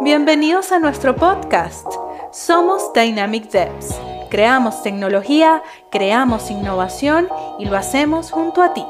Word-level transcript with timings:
Bienvenidos 0.00 0.70
a 0.70 0.78
nuestro 0.78 1.16
podcast. 1.16 1.84
Somos 2.32 2.92
Dynamic 2.92 3.50
Devs. 3.50 4.00
Creamos 4.30 4.84
tecnología, 4.84 5.60
creamos 5.90 6.52
innovación 6.52 7.26
y 7.58 7.64
lo 7.64 7.76
hacemos 7.76 8.30
junto 8.30 8.62
a 8.62 8.72
ti. 8.74 8.84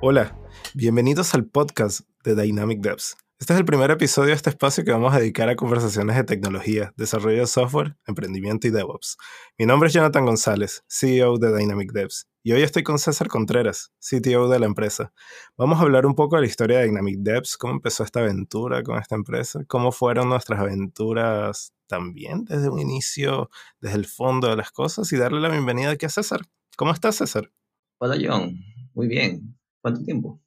Hola, 0.00 0.38
bienvenidos 0.72 1.34
al 1.34 1.46
podcast 1.46 2.02
de 2.22 2.36
Dynamic 2.36 2.80
Devs. 2.80 3.16
Este 3.40 3.52
es 3.52 3.58
el 3.58 3.64
primer 3.64 3.90
episodio 3.90 4.28
de 4.28 4.34
este 4.34 4.50
espacio 4.50 4.84
que 4.84 4.92
vamos 4.92 5.12
a 5.12 5.18
dedicar 5.18 5.48
a 5.48 5.56
conversaciones 5.56 6.14
de 6.14 6.22
tecnología, 6.22 6.94
desarrollo 6.96 7.40
de 7.40 7.46
software, 7.48 7.96
emprendimiento 8.06 8.68
y 8.68 8.70
DevOps. 8.70 9.16
Mi 9.58 9.66
nombre 9.66 9.88
es 9.88 9.92
Jonathan 9.92 10.24
González, 10.24 10.84
CEO 10.88 11.38
de 11.38 11.54
Dynamic 11.54 11.90
Devs, 11.92 12.28
y 12.44 12.52
hoy 12.52 12.62
estoy 12.62 12.84
con 12.84 13.00
César 13.00 13.26
Contreras, 13.26 13.92
CTO 13.98 14.48
de 14.48 14.60
la 14.60 14.66
empresa. 14.66 15.12
Vamos 15.58 15.80
a 15.80 15.82
hablar 15.82 16.06
un 16.06 16.14
poco 16.14 16.36
de 16.36 16.42
la 16.42 16.46
historia 16.46 16.78
de 16.78 16.86
Dynamic 16.86 17.18
Devs, 17.18 17.56
cómo 17.56 17.74
empezó 17.74 18.04
esta 18.04 18.20
aventura 18.20 18.84
con 18.84 18.98
esta 18.98 19.16
empresa, 19.16 19.64
cómo 19.66 19.90
fueron 19.90 20.28
nuestras 20.28 20.60
aventuras 20.60 21.74
también 21.88 22.44
desde 22.44 22.68
un 22.68 22.78
inicio, 22.78 23.50
desde 23.80 23.96
el 23.96 24.06
fondo 24.06 24.48
de 24.48 24.56
las 24.56 24.70
cosas, 24.70 25.12
y 25.12 25.16
darle 25.16 25.40
la 25.40 25.48
bienvenida 25.48 25.90
aquí 25.90 26.06
a 26.06 26.08
César. 26.08 26.42
¿Cómo 26.76 26.92
estás, 26.92 27.16
César? 27.16 27.50
Hola, 27.98 28.16
John. 28.16 28.56
Muy 28.94 29.08
bien. 29.08 29.58
¿Cuánto 29.82 30.04
tiempo? 30.04 30.40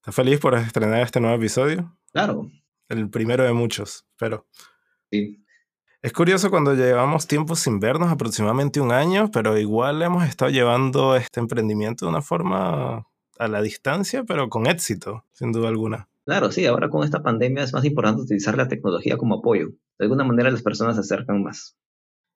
¿Estás 0.00 0.14
feliz 0.14 0.38
por 0.38 0.54
estrenar 0.54 1.00
este 1.00 1.20
nuevo 1.20 1.36
episodio? 1.36 1.96
Claro. 2.12 2.50
El 2.88 3.08
primero 3.10 3.44
de 3.44 3.52
muchos, 3.52 4.06
pero. 4.18 4.46
Sí. 5.10 5.44
Es 6.02 6.12
curioso 6.12 6.50
cuando 6.50 6.74
llevamos 6.74 7.26
tiempo 7.26 7.54
sin 7.54 7.78
vernos, 7.78 8.10
aproximadamente 8.10 8.80
un 8.80 8.92
año, 8.92 9.30
pero 9.30 9.56
igual 9.56 10.02
hemos 10.02 10.24
estado 10.24 10.50
llevando 10.50 11.14
este 11.14 11.40
emprendimiento 11.40 12.04
de 12.04 12.10
una 12.10 12.22
forma 12.22 13.06
a 13.38 13.48
la 13.48 13.62
distancia, 13.62 14.24
pero 14.24 14.48
con 14.48 14.66
éxito, 14.66 15.24
sin 15.32 15.52
duda 15.52 15.68
alguna. 15.68 16.08
Claro, 16.24 16.52
sí, 16.52 16.66
ahora 16.66 16.88
con 16.88 17.04
esta 17.04 17.22
pandemia 17.22 17.64
es 17.64 17.72
más 17.72 17.84
importante 17.84 18.22
utilizar 18.22 18.56
la 18.56 18.68
tecnología 18.68 19.16
como 19.16 19.36
apoyo. 19.36 19.68
De 19.98 20.04
alguna 20.04 20.24
manera 20.24 20.50
las 20.50 20.62
personas 20.62 20.96
se 20.96 21.00
acercan 21.00 21.42
más. 21.42 21.76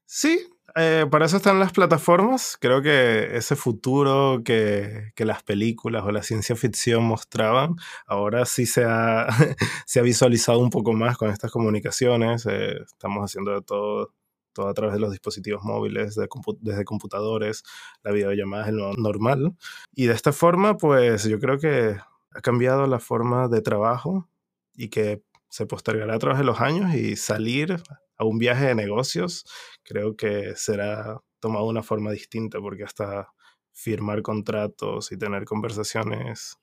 Sí, 0.06 0.38
eh, 0.76 1.06
para 1.10 1.24
eso 1.26 1.38
están 1.38 1.58
las 1.58 1.72
plataformas. 1.72 2.58
Creo 2.60 2.82
que 2.82 3.36
ese 3.36 3.56
futuro 3.56 4.42
que, 4.44 5.12
que, 5.14 5.24
las 5.24 5.42
películas 5.42 6.04
o 6.04 6.12
la 6.12 6.22
ciencia 6.22 6.54
ficción 6.54 7.04
mostraban, 7.04 7.76
ahora 8.06 8.44
sí 8.44 8.66
se 8.66 8.84
ha, 8.84 9.26
se 9.86 10.00
ha 10.00 10.02
visualizado 10.02 10.58
un 10.58 10.70
poco 10.70 10.92
más 10.92 11.16
con 11.16 11.30
estas 11.30 11.50
comunicaciones. 11.50 12.46
Eh, 12.46 12.76
estamos 12.84 13.24
haciendo 13.24 13.52
de 13.52 13.62
todo, 13.62 14.12
todo 14.52 14.68
a 14.68 14.74
través 14.74 14.94
de 14.94 15.00
los 15.00 15.12
dispositivos 15.12 15.62
móviles, 15.64 16.14
de 16.14 16.28
desde 16.60 16.84
computadores, 16.84 17.62
la 18.02 18.12
videollamada 18.12 18.66
es 18.66 18.72
lo 18.74 18.92
normal. 18.94 19.56
Y 19.94 20.06
de 20.06 20.14
esta 20.14 20.32
forma, 20.32 20.76
pues 20.76 21.24
yo 21.24 21.38
creo 21.38 21.58
que 21.58 21.96
ha 22.32 22.40
cambiado 22.42 22.86
la 22.86 22.98
forma 22.98 23.48
de 23.48 23.62
trabajo 23.62 24.28
y 24.74 24.88
que 24.88 25.22
se 25.48 25.64
postergará 25.66 26.16
a 26.16 26.18
través 26.18 26.38
de 26.38 26.44
los 26.44 26.60
años 26.60 26.94
y 26.94 27.16
salir 27.16 27.82
a 28.18 28.24
un 28.24 28.38
viaje 28.38 28.66
de 28.66 28.74
negocios, 28.74 29.44
creo 29.82 30.16
que 30.16 30.54
será 30.56 31.20
tomado 31.40 31.64
de 31.64 31.70
una 31.70 31.82
forma 31.82 32.10
distinta, 32.10 32.60
porque 32.60 32.84
hasta 32.84 33.32
firmar 33.72 34.22
contratos 34.22 35.12
y 35.12 35.18
tener 35.18 35.44
conversaciones 35.44 36.58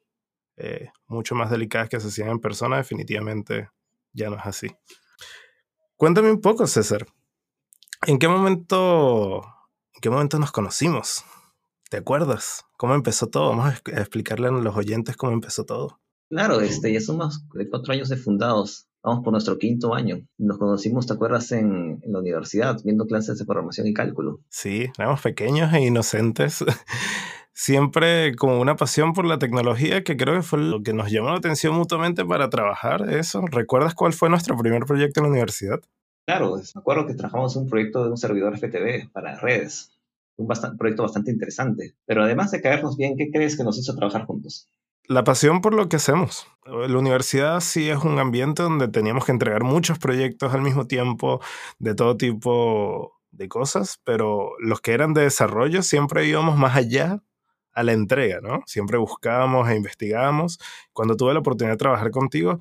eh, 0.58 0.90
mucho 1.08 1.36
más 1.36 1.52
delicadas 1.52 1.90
que 1.90 2.00
se 2.00 2.08
hacían 2.08 2.30
en 2.30 2.40
persona, 2.40 2.78
definitivamente 2.78 3.70
ya 4.14 4.30
no 4.30 4.38
es 4.38 4.46
así. 4.46 4.68
Cuéntame 5.96 6.32
un 6.32 6.42
poco, 6.42 6.68
César. 6.68 7.06
¿En 8.06 8.20
qué 8.20 8.28
momento, 8.28 9.44
en 9.94 10.02
qué 10.02 10.10
momento 10.10 10.40
nos 10.40 10.52
conocimos? 10.52 11.24
¿Te 11.90 11.98
acuerdas? 11.98 12.66
¿Cómo 12.78 12.96
empezó 12.96 13.28
todo? 13.28 13.50
Vamos 13.50 13.68
a 13.68 14.00
explicarle 14.00 14.48
a 14.48 14.52
los 14.52 14.76
oyentes 14.76 15.16
cómo 15.16 15.32
empezó 15.32 15.64
todo. 15.64 16.00
Claro, 16.30 16.60
este, 16.62 16.92
ya 16.92 17.00
somos 17.00 17.46
cuatro 17.70 17.94
años 17.94 18.10
de 18.10 18.18
fundados. 18.18 18.88
Vamos 19.04 19.24
por 19.26 19.34
nuestro 19.34 19.58
quinto 19.58 19.94
año. 19.94 20.26
Nos 20.38 20.58
conocimos, 20.58 21.06
¿te 21.06 21.14
acuerdas? 21.14 21.52
En, 21.52 22.02
la 22.06 22.20
universidad, 22.20 22.80
viendo 22.86 23.06
clases 23.06 23.38
de 23.38 23.44
programación 23.44 23.86
y 23.88 23.94
cálculo. 23.94 24.40
Sí, 24.50 24.88
éramos 24.98 25.22
pequeños 25.22 25.74
e 25.74 25.82
inocentes. 25.82 26.64
Siempre 27.54 28.34
como 28.36 28.62
una 28.62 28.78
pasión 28.78 29.12
por 29.14 29.26
la 29.26 29.40
tecnología, 29.40 30.04
que 30.04 30.16
creo 30.16 30.36
que 30.36 30.42
fue 30.42 30.60
lo 30.60 30.82
que 30.82 30.94
nos 30.94 31.12
llamó 31.12 31.30
la 31.30 31.38
atención 31.38 31.76
mutuamente 31.76 32.26
para 32.26 32.50
trabajar 32.50 33.14
eso. 33.14 33.46
¿Recuerdas 33.46 33.94
cuál 33.94 34.14
fue 34.14 34.30
nuestro 34.30 34.58
primer 34.58 34.86
proyecto 34.86 35.20
en 35.20 35.26
la 35.26 35.32
universidad? 35.32 35.82
Claro, 36.26 36.56
me 36.56 36.80
acuerdo 36.80 37.06
que 37.06 37.14
trabajamos 37.14 37.58
un 37.58 37.68
proyecto 37.68 38.06
de 38.06 38.10
un 38.10 38.18
servidor 38.18 38.58
FTV 38.58 39.12
para 39.12 39.38
redes. 39.38 39.92
Un 40.38 40.48
proyecto 40.78 41.04
bastante 41.04 41.30
interesante. 41.30 41.94
Pero 42.06 42.24
además 42.24 42.52
de 42.52 42.62
caernos 42.62 42.96
bien, 42.96 43.18
¿qué 43.18 43.30
crees 43.32 43.58
que 43.58 43.66
nos 43.66 43.78
hizo 43.78 43.94
trabajar 43.96 44.26
juntos? 44.26 44.70
La 45.08 45.24
pasión 45.26 45.62
por 45.62 45.74
lo 45.74 45.90
que 45.90 45.98
hacemos. 45.98 46.48
La 46.66 46.98
universidad 46.98 47.60
sí 47.60 47.90
es 47.90 47.98
un 48.04 48.20
ambiente 48.20 48.64
donde 48.64 48.88
teníamos 48.88 49.26
que 49.26 49.34
entregar 49.34 49.64
muchos 49.64 50.00
proyectos 50.00 50.54
al 50.54 50.62
mismo 50.62 50.88
tiempo, 50.88 51.42
de 51.78 51.94
todo 51.94 52.16
tipo 52.16 53.20
de 53.32 53.50
cosas, 53.50 54.00
pero 54.06 54.52
los 54.60 54.80
que 54.80 54.94
eran 54.94 55.14
de 55.14 55.24
desarrollo 55.24 55.82
siempre 55.84 56.26
íbamos 56.26 56.58
más 56.58 56.78
allá 56.78 57.22
a 57.74 57.84
la 57.84 57.92
entrega, 57.92 58.40
¿no? 58.42 58.62
Siempre 58.66 58.98
buscábamos 58.98 59.68
e 59.70 59.76
investigábamos. 59.76 60.60
Cuando 60.94 61.18
tuve 61.18 61.34
la 61.34 61.40
oportunidad 61.40 61.74
de 61.74 61.80
trabajar 61.80 62.12
contigo, 62.12 62.60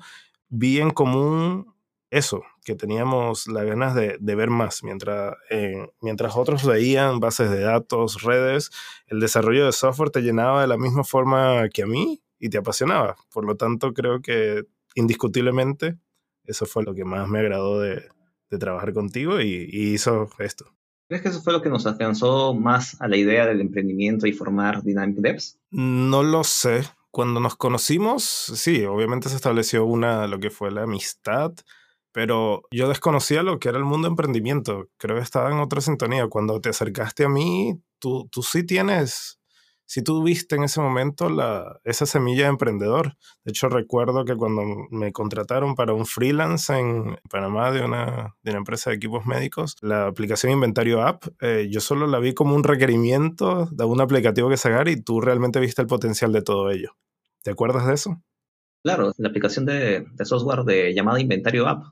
vi 0.49 0.79
en 0.81 0.91
común 0.91 1.73
eso, 2.09 2.43
que 2.65 2.75
teníamos 2.75 3.47
las 3.47 3.65
ganas 3.65 3.95
de, 3.95 4.17
ver 4.19 4.49
más. 4.49 4.83
Mientras, 4.83 5.35
eh, 5.49 5.87
mientras 6.01 6.35
otros 6.35 6.65
veían 6.65 7.19
bases 7.19 7.49
de 7.49 7.61
datos, 7.61 8.21
redes, 8.21 8.69
el 9.07 9.19
desarrollo 9.19 9.65
de 9.65 9.71
software 9.71 10.09
te 10.09 10.21
llenaba 10.21 10.61
de 10.61 10.67
la 10.67 10.77
misma 10.77 11.03
forma 11.03 11.69
que 11.69 11.83
a 11.83 11.87
mí 11.87 12.22
y 12.43 12.49
te 12.49 12.57
apasionaba. 12.57 13.15
Por 13.31 13.45
lo 13.45 13.55
tanto, 13.55 13.93
creo 13.93 14.21
que 14.21 14.65
indiscutiblemente 14.95 15.97
eso 16.43 16.65
fue 16.65 16.83
lo 16.83 16.93
que 16.93 17.05
más 17.05 17.29
me 17.29 17.39
agradó 17.39 17.79
de, 17.79 18.03
trabajar 18.59 18.93
contigo 18.93 19.41
y, 19.41 19.67
hizo 19.71 20.29
esto. 20.37 20.65
¿Crees 21.07 21.23
que 21.23 21.29
eso 21.29 21.41
fue 21.41 21.53
lo 21.53 21.61
que 21.63 21.69
nos 21.69 21.87
afianzó 21.87 22.53
más 22.53 23.01
a 23.01 23.07
la 23.07 23.17
idea 23.17 23.47
del 23.47 23.61
emprendimiento 23.61 24.27
y 24.27 24.33
formar 24.33 24.83
Dynamic 24.83 25.17
Devs? 25.17 25.57
No 25.71 26.21
lo 26.21 26.43
sé. 26.43 26.83
Cuando 27.09 27.39
nos 27.39 27.55
conocimos, 27.55 28.23
sí, 28.23 28.85
obviamente 28.85 29.29
se 29.29 29.37
estableció 29.37 29.85
una, 29.85 30.27
lo 30.27 30.39
que 30.39 30.51
fue 30.51 30.69
la 30.69 30.83
amistad, 30.83 31.53
pero 32.11 32.61
yo 32.71 32.89
desconocía 32.89 33.41
lo 33.41 33.57
que 33.57 33.69
era 33.69 33.79
el 33.79 33.85
mundo 33.85 34.07
de 34.07 34.11
emprendimiento. 34.11 34.89
Creo 34.97 35.15
que 35.15 35.23
estaba 35.23 35.49
en 35.49 35.59
otra 35.59 35.81
sintonía. 35.81 36.27
Cuando 36.27 36.61
te 36.61 36.69
acercaste 36.69 37.25
a 37.25 37.29
mí, 37.29 37.81
tú, 37.97 38.27
tú 38.31 38.43
sí 38.43 38.63
tienes 38.63 39.39
si 39.85 40.01
tú 40.01 40.23
viste 40.23 40.55
en 40.55 40.63
ese 40.63 40.81
momento 40.81 41.29
la, 41.29 41.79
esa 41.83 42.05
semilla 42.05 42.43
de 42.43 42.49
emprendedor. 42.49 43.15
De 43.43 43.51
hecho, 43.51 43.69
recuerdo 43.69 44.25
que 44.25 44.35
cuando 44.35 44.63
me 44.91 45.11
contrataron 45.11 45.75
para 45.75 45.93
un 45.93 46.05
freelance 46.05 46.77
en 46.77 47.17
Panamá 47.29 47.71
de 47.71 47.83
una, 47.83 48.35
de 48.41 48.51
una 48.51 48.59
empresa 48.59 48.89
de 48.89 48.95
equipos 48.95 49.25
médicos, 49.25 49.75
la 49.81 50.07
aplicación 50.07 50.53
Inventario 50.53 51.01
App, 51.01 51.25
eh, 51.41 51.67
yo 51.69 51.79
solo 51.79 52.07
la 52.07 52.19
vi 52.19 52.33
como 52.33 52.55
un 52.55 52.63
requerimiento 52.63 53.67
de 53.71 53.85
un 53.85 54.01
aplicativo 54.01 54.49
que 54.49 54.57
sacar 54.57 54.87
y 54.87 55.01
tú 55.01 55.21
realmente 55.21 55.59
viste 55.59 55.81
el 55.81 55.87
potencial 55.87 56.31
de 56.31 56.41
todo 56.41 56.71
ello. 56.71 56.95
¿Te 57.43 57.51
acuerdas 57.51 57.85
de 57.87 57.93
eso? 57.93 58.21
Claro, 58.83 59.13
la 59.17 59.29
aplicación 59.29 59.65
de, 59.65 60.05
de 60.11 60.25
software 60.25 60.63
de 60.63 60.93
llamada 60.93 61.19
Inventario 61.19 61.67
App. 61.67 61.83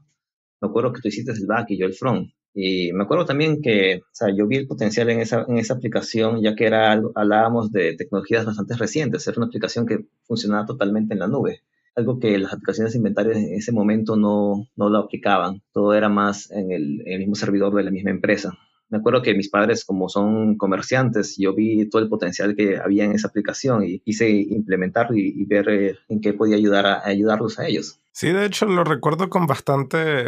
Me 0.62 0.68
acuerdo 0.68 0.94
que 0.94 1.02
tú 1.02 1.08
hiciste 1.08 1.32
el 1.32 1.46
back 1.48 1.68
y 1.70 1.80
yo 1.80 1.86
el 1.86 1.94
front. 1.94 2.32
Y 2.54 2.92
me 2.94 3.04
acuerdo 3.04 3.26
también 3.26 3.62
que, 3.62 4.02
o 4.04 4.10
sea, 4.12 4.28
yo 4.36 4.46
vi 4.46 4.58
el 4.58 4.68
potencial 4.68 5.10
en 5.10 5.22
esa, 5.22 5.46
en 5.48 5.58
esa 5.58 5.76
aplicación, 5.76 6.42
ya 6.42 6.56
que 6.56 6.66
era, 6.66 7.02
hablábamos 7.16 7.72
de 7.72 7.96
tecnologías 7.96 8.46
bastante 8.46 8.76
recientes, 8.76 9.26
era 9.28 9.38
una 9.38 9.48
aplicación 9.48 9.86
que 9.86 10.06
funcionaba 10.24 10.66
totalmente 10.66 11.14
en 11.14 11.20
la 11.20 11.28
nube, 11.28 11.62
algo 11.96 12.20
que 12.20 12.38
las 12.38 12.54
aplicaciones 12.54 12.94
de 12.94 12.98
inventario 12.98 13.34
en 13.34 13.54
ese 13.54 13.72
momento 13.72 14.18
no, 14.18 14.68
no 14.76 14.90
lo 14.90 14.98
aplicaban, 14.98 15.62
todo 15.72 15.94
era 15.94 16.10
más 16.10 16.52
en 16.52 16.72
el, 16.72 17.02
en 17.06 17.14
el 17.14 17.20
mismo 17.20 17.36
servidor 17.36 17.74
de 17.74 17.84
la 17.84 17.92
misma 17.92 18.12
empresa. 18.12 18.58
Me 18.90 18.98
acuerdo 18.98 19.22
que 19.22 19.34
mis 19.34 19.50
padres, 19.50 19.86
como 19.86 20.10
son 20.10 20.58
comerciantes, 20.58 21.38
yo 21.38 21.56
vi 21.56 21.88
todo 21.90 22.02
el 22.02 22.10
potencial 22.10 22.58
que 22.58 22.78
había 22.78 23.06
en 23.06 23.14
esa 23.14 23.30
aplicación 23.30 23.86
y 23.86 24.00
quise 24.00 24.30
implementarlo 24.30 25.16
y, 25.16 25.46
ver 25.46 25.70
eh, 25.70 25.96
en 26.10 26.20
qué 26.20 26.34
podía 26.34 26.58
ayudar 26.58 26.86
a, 26.86 27.08
ayudarlos 27.08 27.58
a 27.58 27.68
ellos. 27.68 28.02
Sí, 28.12 28.34
de 28.34 28.46
hecho 28.46 28.66
lo 28.66 28.84
recuerdo 28.84 29.30
con 29.30 29.48
bastante, 29.48 30.26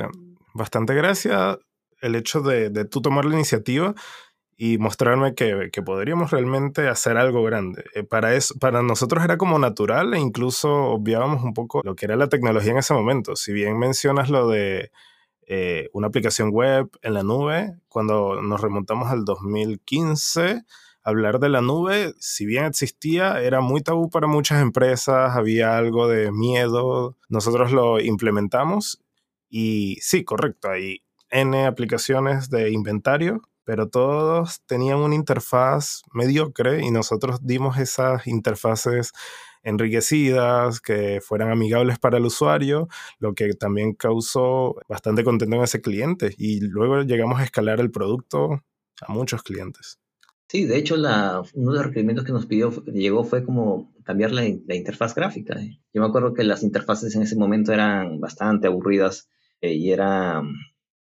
bastante 0.54 0.94
gracia 0.96 1.60
el 2.04 2.16
hecho 2.16 2.42
de, 2.42 2.70
de 2.70 2.86
tú 2.86 3.02
tomar 3.02 3.26
la 3.26 3.36
iniciativa 3.36 3.96
y 4.56 4.78
mostrarme 4.78 5.34
que, 5.34 5.70
que, 5.72 5.82
podríamos 5.82 6.32
realmente 6.32 6.88
hacer 6.88 7.18
algo 7.18 7.44
grande. 7.44 7.84
Eh, 7.96 8.04
para, 8.04 8.36
eso, 8.36 8.54
para 8.60 8.82
nosotros 8.84 9.24
era 9.24 9.38
como 9.38 9.58
natural 9.60 10.14
e 10.14 10.20
incluso 10.20 10.72
obviábamos 10.72 11.44
un 11.44 11.54
poco 11.54 11.82
lo 11.84 11.96
que 11.96 12.06
era 12.06 12.16
la 12.16 12.30
tecnología 12.30 12.72
en 12.72 12.78
ese 12.78 12.94
momento. 12.94 13.36
Si 13.36 13.52
bien 13.52 13.78
mencionas 13.80 14.30
lo 14.30 14.48
de 14.48 14.92
eh, 15.48 15.90
una 15.94 16.08
aplicación 16.08 16.52
web 16.52 16.90
en 17.02 17.14
la 17.16 17.24
nube, 17.24 17.74
cuando 17.90 18.42
nos 18.42 18.62
remontamos 18.62 19.10
al 19.10 19.26
2015, 19.26 20.64
hablar 21.04 21.40
de 21.40 21.50
la 21.50 21.62
nube, 21.62 22.14
si 22.20 22.46
bien 22.46 22.66
existía, 22.66 23.42
era 23.42 23.60
muy 23.60 23.82
tabú 23.82 24.10
para 24.10 24.28
muchas 24.28 24.62
empresas, 24.62 25.36
había 25.36 25.78
algo 25.78 26.08
de 26.08 26.32
miedo, 26.32 27.18
nosotros 27.28 27.72
lo 27.72 28.00
implementamos 28.00 29.02
y 29.50 29.98
sí, 30.02 30.24
correcto, 30.24 30.70
ahí 30.70 31.04
N 31.34 31.66
aplicaciones 31.66 32.50
de 32.50 32.72
inventario, 32.72 33.42
pero 33.66 33.90
todos 33.90 34.62
tenían 34.66 35.00
una 35.00 35.16
interfaz 35.16 36.04
mediocre 36.14 36.86
y 36.86 36.92
nosotros 36.92 37.40
dimos 37.42 37.78
esas 37.78 38.28
interfaces 38.28 39.12
enriquecidas, 39.64 40.82
que 40.82 41.20
fueran 41.22 41.50
amigables 41.50 41.98
para 41.98 42.18
el 42.18 42.26
usuario, 42.26 42.88
lo 43.20 43.34
que 43.34 43.54
también 43.54 43.94
causó 43.94 44.76
bastante 44.88 45.24
contento 45.24 45.56
en 45.56 45.64
ese 45.64 45.82
cliente. 45.82 46.36
Y 46.38 46.60
luego 46.60 47.02
llegamos 47.02 47.40
a 47.40 47.46
escalar 47.46 47.80
el 47.80 47.90
producto 47.90 48.62
a 49.02 49.12
muchos 49.12 49.42
clientes. 49.42 50.00
Sí, 50.50 50.66
de 50.66 50.78
hecho, 50.78 50.98
la, 50.98 51.42
uno 51.56 51.72
de 51.72 51.78
los 51.78 51.88
requerimientos 51.88 52.26
que 52.26 52.32
nos 52.32 52.46
pidió, 52.46 52.72
llegó 52.86 53.24
fue 53.24 53.44
como 53.44 53.92
cambiar 54.04 54.32
la, 54.32 54.46
interfaz 54.46 55.16
gráfica. 55.16 55.60
Yo 55.94 56.02
me 56.02 56.08
acuerdo 56.08 56.34
que 56.34 56.44
las 56.44 56.62
interfaces 56.62 57.16
en 57.16 57.24
ese 57.24 57.36
momento 57.36 57.74
eran 57.74 58.20
bastante 58.20 58.68
aburridas 58.68 59.30
eh, 59.62 59.74
y 59.74 59.92
eran 59.92 60.54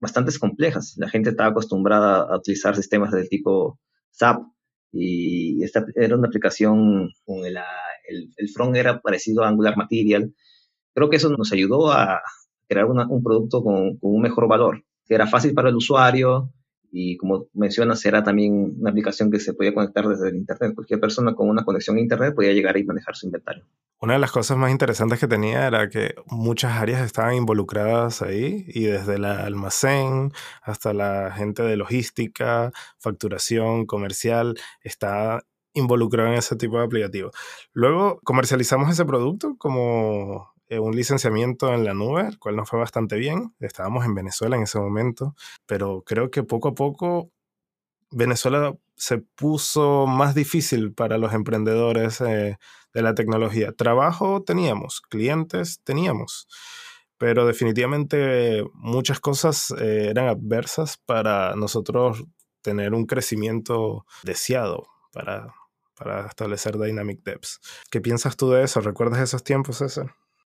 bastante 0.04 0.38
complejas. 0.38 0.94
La 0.98 1.08
gente 1.08 1.30
estaba 1.30 1.50
acostumbrada 1.50 2.22
a 2.22 2.36
utilizar 2.36 2.76
sistemas 2.76 3.10
del 3.10 3.28
tipo 3.28 3.80
SAP 4.10 4.42
y 4.92 5.64
esta 5.64 5.84
era 5.96 6.16
una 6.16 6.28
aplicación 6.28 7.10
con 7.24 7.44
el, 7.44 7.56
el, 8.06 8.48
front 8.50 8.76
era 8.76 9.00
parecido 9.00 9.42
a 9.42 9.48
Angular 9.48 9.76
Material. 9.76 10.32
Creo 10.94 11.10
que 11.10 11.16
eso 11.16 11.30
nos 11.30 11.52
ayudó 11.52 11.90
a 11.90 12.20
crear 12.68 12.86
un 12.86 13.22
producto 13.22 13.64
con 13.64 13.98
un 14.00 14.22
mejor 14.22 14.46
valor, 14.46 14.84
que 15.06 15.14
era 15.14 15.26
fácil 15.26 15.54
para 15.54 15.70
el 15.70 15.76
usuario, 15.76 16.52
y 16.96 17.16
como 17.16 17.48
mencionas, 17.54 18.06
era 18.06 18.22
también 18.22 18.76
una 18.78 18.90
aplicación 18.90 19.28
que 19.28 19.40
se 19.40 19.52
podía 19.52 19.74
conectar 19.74 20.06
desde 20.06 20.28
el 20.28 20.36
Internet. 20.36 20.76
Cualquier 20.76 21.00
persona 21.00 21.34
con 21.34 21.48
una 21.48 21.64
conexión 21.64 21.96
a 21.96 22.00
Internet 22.00 22.36
podía 22.36 22.52
llegar 22.52 22.76
y 22.76 22.84
manejar 22.84 23.16
su 23.16 23.26
inventario. 23.26 23.64
Una 24.00 24.12
de 24.12 24.20
las 24.20 24.30
cosas 24.30 24.56
más 24.56 24.70
interesantes 24.70 25.18
que 25.18 25.26
tenía 25.26 25.66
era 25.66 25.88
que 25.88 26.14
muchas 26.26 26.80
áreas 26.80 27.02
estaban 27.04 27.34
involucradas 27.34 28.22
ahí 28.22 28.64
y 28.68 28.84
desde 28.84 29.16
el 29.16 29.24
almacén 29.24 30.30
hasta 30.62 30.94
la 30.94 31.32
gente 31.32 31.64
de 31.64 31.76
logística, 31.76 32.70
facturación, 32.98 33.86
comercial, 33.86 34.54
está 34.84 35.42
involucrado 35.72 36.28
en 36.28 36.38
ese 36.38 36.54
tipo 36.54 36.78
de 36.78 36.84
aplicativo. 36.84 37.32
Luego 37.72 38.20
comercializamos 38.22 38.88
ese 38.88 39.04
producto 39.04 39.56
como 39.58 40.53
eh, 40.68 40.78
un 40.78 40.96
licenciamiento 40.96 41.72
en 41.74 41.84
la 41.84 41.94
nube, 41.94 42.26
el 42.28 42.38
cual 42.38 42.56
nos 42.56 42.68
fue 42.68 42.78
bastante 42.78 43.16
bien. 43.16 43.54
Estábamos 43.60 44.04
en 44.04 44.14
Venezuela 44.14 44.56
en 44.56 44.62
ese 44.62 44.78
momento, 44.78 45.34
pero 45.66 46.02
creo 46.06 46.30
que 46.30 46.42
poco 46.42 46.68
a 46.68 46.74
poco 46.74 47.30
Venezuela 48.10 48.74
se 48.96 49.18
puso 49.18 50.06
más 50.06 50.34
difícil 50.34 50.92
para 50.94 51.18
los 51.18 51.34
emprendedores 51.34 52.20
eh, 52.20 52.58
de 52.92 53.02
la 53.02 53.14
tecnología. 53.14 53.72
Trabajo 53.72 54.42
teníamos, 54.42 55.00
clientes 55.00 55.80
teníamos, 55.84 56.48
pero 57.18 57.46
definitivamente 57.46 58.64
muchas 58.74 59.20
cosas 59.20 59.74
eh, 59.78 60.08
eran 60.10 60.28
adversas 60.28 60.96
para 60.96 61.54
nosotros 61.56 62.24
tener 62.62 62.94
un 62.94 63.04
crecimiento 63.04 64.06
deseado 64.22 64.86
para, 65.12 65.54
para 65.94 66.26
establecer 66.26 66.78
Dynamic 66.78 67.22
Devs. 67.22 67.60
¿Qué 67.90 68.00
piensas 68.00 68.36
tú 68.36 68.50
de 68.50 68.64
eso? 68.64 68.80
¿Recuerdas 68.80 69.20
esos 69.20 69.44
tiempos, 69.44 69.78
César? 69.78 70.14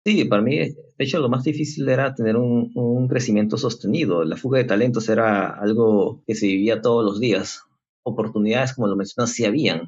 Sí, 0.08 0.25
para 0.25 0.40
mí, 0.40 0.56
de 0.56 0.75
hecho, 1.05 1.19
lo 1.20 1.28
más 1.28 1.44
difícil 1.44 1.87
era 1.87 2.14
tener 2.14 2.38
un, 2.38 3.08
crecimiento 3.08 3.58
sostenido. 3.58 4.25
La 4.25 4.38
fuga 4.38 4.56
de 4.58 4.64
talentos 4.64 5.06
era 5.10 5.50
algo 5.50 6.22
que 6.26 6.34
se 6.34 6.46
vivía 6.46 6.81
todos 6.81 7.05
los 7.05 7.20
días. 7.20 7.64
Oportunidades, 8.05 8.72
como 8.72 8.87
lo 8.88 8.96
mencionas, 8.96 9.32
sí 9.34 9.44
habían. 9.44 9.82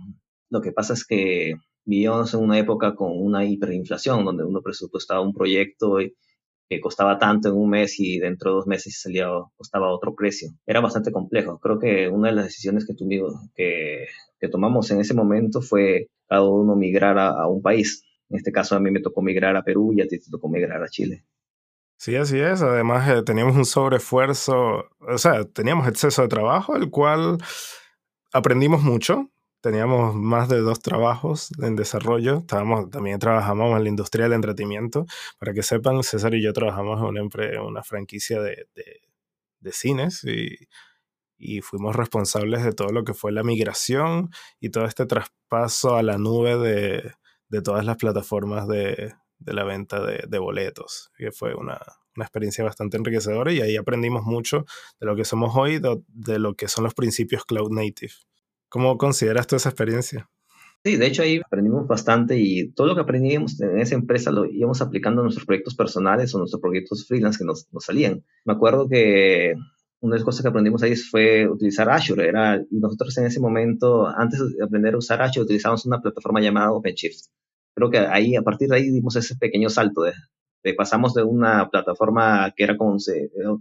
Lo 0.51 0.61
que 0.61 0.73
pasa 0.73 0.93
es 0.93 1.07
que 1.07 1.55
vivíamos 1.87 2.35
en 2.35 2.41
una 2.41 2.59
época 2.59 2.95
con 2.95 3.13
una 3.19 3.47
hiperinflación, 3.47 4.27
donde 4.27 4.45
uno 4.45 4.61
presupuestaba 4.61 5.23
un 5.23 5.33
proyecto 5.33 5.97
que 6.69 6.81
costaba 6.83 7.19
tanto 7.19 7.49
en 7.49 7.55
un 7.55 7.71
mes 7.71 7.99
y 7.99 8.19
dentro 8.19 8.51
de 8.51 8.57
dos 8.57 8.67
meses 8.67 9.01
salía, 9.01 9.27
costaba 9.57 9.91
otro 9.91 10.15
precio. 10.15 10.51
Era 10.67 10.83
bastante 10.83 11.13
complejo. 11.13 11.59
Creo 11.61 11.79
que 11.79 12.09
una 12.11 12.29
de 12.29 12.35
las 12.35 12.45
decisiones 12.45 12.87
que, 12.87 12.93
tuvimos, 12.93 13.33
que, 13.57 14.07
tomamos 14.53 14.91
en 14.91 15.01
ese 15.01 15.15
momento 15.15 15.63
fue 15.63 16.09
cada 16.29 16.43
uno 16.43 16.77
migrar 16.77 17.19
a 17.19 17.47
un 17.47 17.63
país 17.63 18.05
en 18.31 18.37
este 18.37 18.53
caso 18.53 18.77
a 18.77 18.81
mí 18.81 18.91
me 18.91 19.01
tocó 19.01 19.23
migrar 19.23 19.57
a 19.57 19.65
Perú 19.65 19.93
y 19.95 20.01
a 20.01 20.07
ti 20.07 20.19
te 20.19 20.31
tocó 20.31 20.49
migrar 20.49 20.83
a 20.83 20.89
Chile. 20.89 21.25
Sí, 21.99 22.17
así 22.17 22.39
es. 22.41 22.63
Además, 22.63 23.09
eh, 23.11 23.23
teníamos 23.23 23.57
un 23.57 23.67
sobreesfuerzo, 23.67 24.89
o 25.01 25.19
sea, 25.19 25.45
teníamos 25.45 25.87
exceso 25.87 26.23
de 26.23 26.29
trabajo, 26.29 26.77
el 26.77 26.89
cual 26.91 27.39
aprendimos 28.33 28.83
mucho. 28.83 29.31
Teníamos 29.61 30.15
más 30.15 30.49
de 30.49 30.61
dos 30.61 30.81
trabajos 30.81 31.51
en 31.63 31.77
desarrollo. 31.77 32.39
Estábamos, 32.39 32.89
también 32.89 33.19
trabajamos 33.19 33.77
en 33.77 33.83
la 33.83 33.89
industria 33.91 34.25
del 34.25 34.33
entretenimiento. 34.33 35.05
Para 35.39 35.53
que 35.53 35.63
sepan, 35.63 36.03
César 36.03 36.35
y 36.35 36.43
yo 36.43 36.55
trabajamos 36.55 36.99
en 37.01 37.05
una, 37.05 37.63
una 37.63 37.83
franquicia 37.83 38.41
de, 38.41 38.69
de, 38.75 39.03
de 39.61 39.73
cines 39.73 40.25
y, 40.25 40.57
y 41.37 41.61
fuimos 41.63 41.97
responsables 41.97 42.65
de 42.65 42.73
todo 42.73 42.89
lo 42.91 43.05
que 43.05 43.15
fue 43.15 43.33
la 43.33 43.43
migración 43.43 44.31
y 44.61 44.71
todo 44.71 44.85
este 44.85 45.05
traspaso 45.05 45.97
a 45.97 46.03
la 46.03 46.17
nube 46.17 46.57
de, 46.57 47.13
de 47.51 47.63
todas 47.63 47.85
las 47.85 47.97
plataformas 47.97 48.67
de, 48.67 49.13
la 49.45 49.65
venta 49.65 50.05
de, 50.05 50.39
boletos, 50.39 51.11
que 51.17 51.33
fue 51.33 51.55
una, 51.55 51.79
experiencia 52.17 52.63
bastante 52.63 52.99
enriquecedora 52.99 53.51
y 53.51 53.63
ahí 53.63 53.77
aprendimos 53.77 54.25
mucho 54.25 54.67
de 55.01 55.07
lo 55.07 55.17
que 55.17 55.25
somos 55.25 55.57
hoy, 55.57 55.81
de, 55.81 56.39
lo 56.39 56.55
que 56.55 56.69
son 56.69 56.85
los 56.85 56.95
principios 56.95 57.45
cloud 57.45 57.71
native. 57.71 58.13
¿Cómo 58.69 58.99
consideras 58.99 59.47
tú 59.47 59.57
esa 59.57 59.71
experiencia? 59.71 60.29
Sí, 60.85 60.97
de 60.97 61.07
hecho 61.07 61.23
ahí 61.23 61.41
aprendimos 61.45 61.87
bastante 61.87 62.39
y 62.39 62.73
todo 62.73 62.87
lo 62.87 62.95
que 62.95 63.01
aprendimos 63.03 63.61
en 63.61 63.79
esa 63.81 63.95
empresa 63.95 64.31
lo 64.31 64.47
íbamos 64.47 64.81
aplicando 64.81 65.21
a 65.21 65.25
nuestros 65.25 65.47
proyectos 65.47 65.75
personales 65.75 66.35
o 66.35 66.39
nuestros 66.39 66.61
proyectos 66.61 67.07
freelance 67.07 67.39
que 67.39 67.45
nos 67.45 67.67
salían. 67.79 68.25
Me 68.45 68.53
acuerdo 68.53 68.89
que 68.89 69.55
una 70.01 70.15
de 70.15 70.19
las 70.21 70.25
cosas 70.25 70.43
que 70.43 70.49
aprendimos 70.49 70.83
ahí 70.83 70.97
fue 70.97 71.49
utilizar 71.49 71.89
Azure. 71.91 72.27
Era, 72.27 72.57
y 72.71 72.79
nosotros 72.79 73.17
en 73.19 73.27
ese 73.27 73.41
momento, 73.41 74.07
antes 74.07 74.41
de 74.41 74.65
aprender 74.65 74.95
a 74.95 74.99
usar 74.99 75.23
Azure, 75.23 75.45
utilizamos 75.45 75.87
una 75.87 76.01
plataforma 76.01 76.41
llamada 76.41 76.73
OpenShift 76.73 77.27
creo 77.75 77.91
que 77.91 77.99
ahí, 77.99 78.37
a 78.37 78.43
partir 78.43 78.69
de 78.69 78.77
ahí 78.77 78.91
dimos 78.91 79.17
ese 79.17 79.37
pequeño 79.37 79.71
salto 79.71 80.03
de, 80.03 80.13
pasamos 80.75 81.15
de 81.15 81.23
una 81.23 81.71
plataforma 81.71 82.53
que 82.57 82.65
era 82.65 82.77
como 82.77 82.97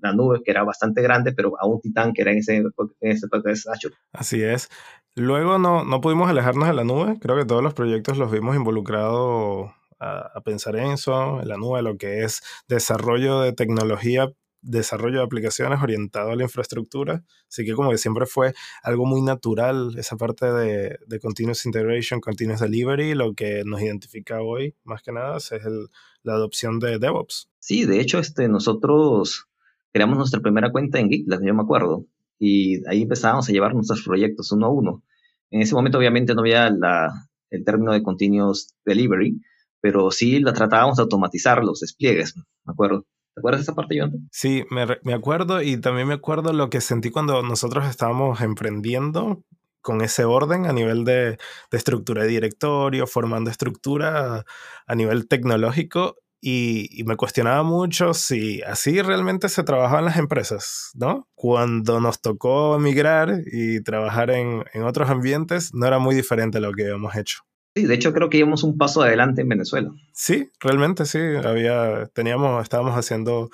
una 0.01 0.13
nube 0.13 0.41
que 0.43 0.51
era 0.51 0.63
bastante 0.63 1.01
grande, 1.01 1.31
pero 1.31 1.53
a 1.59 1.65
un 1.65 1.79
titán 1.79 2.13
que 2.13 2.21
era 2.21 2.31
en 2.31 2.39
ese, 2.39 2.57
en 2.57 3.11
ese 3.11 3.27
Azure. 3.71 3.95
Así 4.11 4.43
es. 4.43 4.69
Luego 5.15 5.57
no, 5.57 5.85
no 5.85 6.01
pudimos 6.01 6.29
alejarnos 6.29 6.67
de 6.67 6.73
la 6.73 6.83
nube. 6.83 7.17
Creo 7.19 7.37
que 7.37 7.45
todos 7.45 7.63
los 7.63 7.73
proyectos 7.73 8.17
los 8.17 8.31
vimos 8.31 8.55
involucrados 8.55 9.71
a, 9.99 10.29
a, 10.33 10.41
pensar 10.41 10.75
en 10.75 10.91
eso, 10.91 11.41
en 11.41 11.47
la 11.47 11.57
nube, 11.57 11.81
lo 11.81 11.97
que 11.97 12.23
es 12.23 12.41
desarrollo 12.67 13.41
de 13.41 13.53
tecnología 13.53 14.29
desarrollo 14.61 15.19
de 15.19 15.23
aplicaciones 15.23 15.81
orientado 15.81 16.31
a 16.31 16.35
la 16.35 16.43
infraestructura. 16.43 17.23
Así 17.47 17.65
que 17.65 17.73
como 17.73 17.91
que 17.91 17.97
siempre 17.97 18.25
fue 18.25 18.53
algo 18.83 19.05
muy 19.05 19.21
natural 19.21 19.95
esa 19.97 20.17
parte 20.17 20.51
de, 20.51 20.97
de 21.07 21.19
Continuous 21.19 21.65
Integration, 21.65 22.19
Continuous 22.19 22.61
Delivery, 22.61 23.13
lo 23.15 23.33
que 23.33 23.63
nos 23.65 23.81
identifica 23.81 24.41
hoy 24.41 24.75
más 24.83 25.01
que 25.01 25.11
nada 25.11 25.37
es 25.37 25.51
el, 25.51 25.87
la 26.23 26.33
adopción 26.33 26.79
de 26.79 26.99
DevOps. 26.99 27.49
Sí, 27.59 27.85
de 27.85 27.99
hecho 27.99 28.19
este, 28.19 28.47
nosotros 28.47 29.47
creamos 29.91 30.17
nuestra 30.17 30.41
primera 30.41 30.71
cuenta 30.71 30.99
en 30.99 31.09
GitLab, 31.09 31.43
yo 31.43 31.53
me 31.53 31.63
acuerdo, 31.63 32.05
y 32.37 32.87
ahí 32.87 33.03
empezábamos 33.03 33.49
a 33.49 33.51
llevar 33.51 33.73
nuestros 33.73 34.03
proyectos 34.03 34.51
uno 34.51 34.67
a 34.67 34.69
uno. 34.69 35.03
En 35.51 35.61
ese 35.61 35.75
momento 35.75 35.97
obviamente 35.97 36.35
no 36.35 36.41
había 36.41 36.69
la, 36.69 37.29
el 37.49 37.63
término 37.63 37.91
de 37.91 38.03
Continuous 38.03 38.75
Delivery, 38.85 39.41
pero 39.81 40.11
sí 40.11 40.39
la 40.39 40.53
tratábamos 40.53 40.97
de 40.97 41.03
automatizar 41.03 41.63
los 41.63 41.79
despliegues, 41.79 42.35
me 42.35 42.71
acuerdo. 42.71 43.05
¿Te 43.39 43.41
acuerdas 43.41 43.61
esa 43.61 43.73
parte? 43.73 43.97
Sí, 44.31 44.65
me, 44.69 44.85
me 45.03 45.13
acuerdo 45.13 45.61
y 45.61 45.79
también 45.79 46.09
me 46.09 46.13
acuerdo 46.13 46.51
lo 46.51 46.69
que 46.69 46.81
sentí 46.81 47.09
cuando 47.09 47.41
nosotros 47.41 47.87
estábamos 47.87 48.41
emprendiendo 48.41 49.43
con 49.81 50.01
ese 50.01 50.25
orden 50.25 50.65
a 50.65 50.73
nivel 50.73 51.05
de, 51.05 51.37
de, 51.71 51.77
estructura 51.77 52.23
de 52.23 52.27
directorio, 52.27 53.07
formando 53.07 53.49
estructura 53.49 54.43
a 54.87 54.95
nivel 54.95 55.29
tecnológico 55.29 56.17
y, 56.41 56.89
y, 56.91 57.05
me 57.05 57.15
cuestionaba 57.15 57.63
mucho 57.63 58.13
si 58.13 58.61
así 58.63 59.01
realmente 59.01 59.47
se 59.47 59.63
trabajaba 59.63 59.99
en 59.99 60.05
las 60.05 60.17
empresas, 60.17 60.91
¿no? 60.95 61.29
Cuando 61.33 62.01
nos 62.01 62.21
tocó 62.21 62.75
emigrar 62.75 63.41
y 63.45 63.81
trabajar 63.83 64.31
en, 64.31 64.65
en 64.73 64.83
otros 64.83 65.09
ambientes, 65.09 65.73
no 65.73 65.85
era 65.87 65.99
muy 65.99 66.13
diferente 66.13 66.57
a 66.57 66.61
lo 66.61 66.73
que 66.73 66.83
habíamos 66.83 67.15
hecho. 67.15 67.39
Sí, 67.79 67.85
de 67.85 67.95
hecho 67.95 68.11
creo 68.13 68.29
que 68.29 68.37
íbamos 68.37 68.63
un 68.63 68.77
paso 68.77 69.01
adelante 69.01 69.41
en 69.41 69.47
Venezuela. 69.47 69.89
Sí, 70.11 70.51
realmente 70.59 71.05
sí. 71.05 71.17
Había, 71.17 72.07
teníamos, 72.07 72.61
estábamos 72.61 72.97
haciendo 72.97 73.49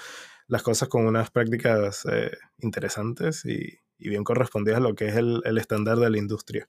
las 0.47 0.63
cosas 0.63 0.89
con 0.89 1.05
unas 1.05 1.29
prácticas 1.29 2.07
eh, 2.11 2.31
interesantes 2.57 3.45
y, 3.45 3.77
bien 3.99 4.23
correspondidas 4.23 4.79
a 4.79 4.81
lo 4.81 4.95
que 4.95 5.09
es 5.09 5.15
el, 5.15 5.43
estándar 5.59 5.99
de 5.99 6.09
la 6.09 6.17
industria. 6.17 6.67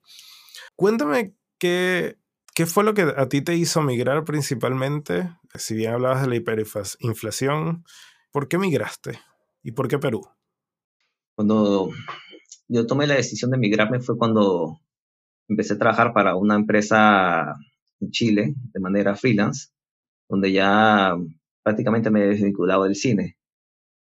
Cuéntame 0.75 1.34
qué, 1.58 2.18
qué 2.54 2.66
fue 2.66 2.84
lo 2.84 2.92
que 2.92 3.02
a 3.16 3.26
ti 3.30 3.40
te 3.40 3.54
hizo 3.54 3.80
migrar 3.80 4.25
principalmente, 4.25 5.30
si 5.54 5.75
bien 5.75 5.94
hablabas 5.94 6.22
de 6.22 6.28
la 6.28 6.36
hiperinflación, 6.36 7.84
¿por 8.32 8.48
qué 8.48 8.58
migraste? 8.58 9.18
¿Y 9.62 9.72
por 9.72 9.88
qué 9.88 9.98
Perú? 9.98 10.28
Cuando 11.34 11.88
yo 12.68 12.86
tomé 12.86 13.06
la 13.06 13.14
decisión 13.14 13.50
de 13.50 13.58
migrarme 13.58 14.00
fue 14.00 14.18
cuando 14.18 14.78
empecé 15.48 15.74
a 15.74 15.78
trabajar 15.78 16.12
para 16.12 16.36
una 16.36 16.56
empresa 16.56 17.54
en 18.00 18.10
Chile 18.10 18.54
de 18.72 18.80
manera 18.80 19.16
freelance, 19.16 19.68
donde 20.28 20.52
ya 20.52 21.16
prácticamente 21.62 22.10
me 22.10 22.24
he 22.24 22.28
desvinculado 22.28 22.84
del 22.84 22.94
cine. 22.94 23.36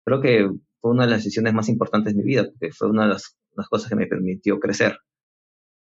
Creo 0.05 0.21
que 0.21 0.49
fue 0.81 0.91
una 0.91 1.05
de 1.05 1.11
las 1.11 1.19
decisiones 1.19 1.53
más 1.53 1.69
importantes 1.69 2.13
de 2.13 2.21
mi 2.21 2.27
vida, 2.27 2.45
porque 2.45 2.71
fue 2.71 2.89
una 2.89 3.03
de 3.03 3.09
las, 3.09 3.37
cosas 3.69 3.89
que 3.89 3.95
me 3.95 4.07
permitió 4.07 4.59
crecer. 4.59 4.97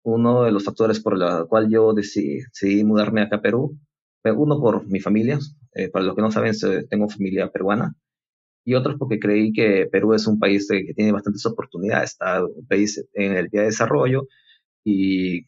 Uno 0.03 0.43
de 0.43 0.51
los 0.51 0.63
factores 0.63 0.99
por 0.99 1.17
los 1.17 1.47
cual 1.47 1.69
yo 1.69 1.93
decidí, 1.93 2.83
mudarme 2.83 3.21
acá 3.21 3.37
a 3.37 3.41
Perú 3.41 3.77
Uno 4.23 4.59
por 4.59 4.87
mi 4.87 4.99
familia, 4.99 5.39
eh, 5.73 5.89
para 5.89 6.05
los 6.05 6.15
que 6.15 6.21
no 6.21 6.31
saben, 6.31 6.53
tengo 6.89 7.09
familia 7.09 7.51
peruana, 7.51 7.95
y 8.65 8.73
otros 8.73 8.95
porque 8.97 9.19
creí 9.19 9.53
que 9.53 9.87
Perú 9.91 10.13
es 10.15 10.25
un 10.27 10.39
país 10.39 10.67
que 10.67 10.93
tiene 10.95 11.11
bastantes 11.11 11.45
oportunidades, 11.45 12.11
está 12.11 12.43
un 12.43 12.65
país 12.67 13.05
en 13.13 13.33
el 13.33 13.47
día 13.49 13.61
de 13.61 13.67
desarrollo 13.67 14.27
y 14.83 15.45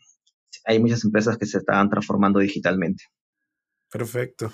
hay 0.65 0.79
muchas 0.79 1.03
empresas 1.03 1.37
que 1.37 1.45
se 1.45 1.59
están 1.59 1.89
transformando 1.89 2.39
digitalmente. 2.39 3.05
Perfecto. 3.89 4.51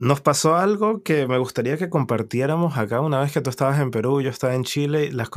Nos 0.00 0.22
pasó 0.22 0.56
algo 0.56 1.02
que 1.02 1.26
me 1.26 1.36
gustaría 1.36 1.76
que 1.76 1.90
compartiéramos 1.90 2.78
acá 2.78 3.02
una 3.02 3.20
vez 3.20 3.32
que 3.32 3.42
tú 3.42 3.50
estabas 3.50 3.78
en 3.80 3.90
Perú, 3.90 4.22
yo 4.22 4.30
estaba 4.30 4.54
en 4.54 4.64
Chile, 4.64 5.12
las, 5.12 5.28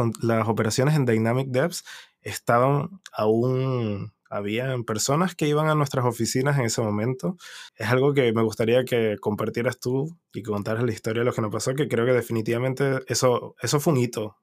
operaciones 0.48 0.96
en 0.96 1.04
Dynamic 1.04 1.50
Devs 1.50 1.84
estaban 2.22 3.02
aún, 3.12 4.14
habían 4.30 4.86
personas 4.86 5.36
que 5.36 5.50
iban 5.50 5.68
a 5.68 5.76
nuestras 5.76 6.06
oficinas 6.06 6.58
en 6.58 6.64
ese 6.64 6.82
momento. 6.82 7.36
Es 7.76 7.90
algo 7.90 8.14
que 8.14 8.32
me 8.32 8.42
gustaría 8.42 8.86
que 8.86 9.18
compartieras 9.20 9.82
tú 9.82 10.18
y 10.32 10.44
contaras 10.44 10.84
la 10.84 10.94
historia 10.94 11.24
de 11.24 11.26
lo 11.26 11.34
que 11.34 11.42
nos 11.42 11.52
pasó, 11.52 11.76
que 11.76 11.90
creo 11.90 12.06
que 12.06 12.14
definitivamente 12.14 13.02
eso, 13.08 13.56
eso 13.62 13.82
fue 13.82 13.92
un 13.92 14.00
hito, 14.00 14.38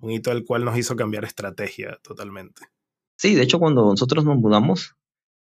un 0.00 0.10
hito 0.10 0.32
al 0.32 0.44
cual 0.44 0.64
nos 0.64 0.76
hizo 0.76 0.96
cambiar 0.96 1.24
estrategia 1.24 2.00
totalmente. 2.02 2.71
Sí, 3.22 3.36
de 3.36 3.42
hecho 3.42 3.60
cuando 3.60 3.84
nosotros 3.84 4.24
nos 4.24 4.36
mudamos, 4.36 4.96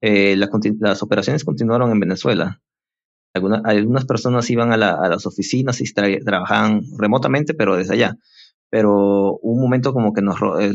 eh, 0.02 0.38
las 0.38 1.04
operaciones 1.04 1.44
continuaron 1.44 1.92
en 1.92 2.00
Venezuela 2.00 2.62
algunas 3.36 4.06
personas 4.06 4.50
iban 4.50 4.72
a, 4.72 4.78
las 4.78 5.26
oficinas 5.26 5.82
y 5.82 5.94
trabajaban 5.94 6.84
remotamente, 6.98 7.54
pero 7.54 7.76
desde 7.76 7.96
allá. 7.96 8.16
Pero 8.70 9.38
un 9.42 9.62
momento 9.62 9.94
como 9.94 10.14
que 10.14 10.22
nos, 10.22 10.38
eh, 10.60 10.74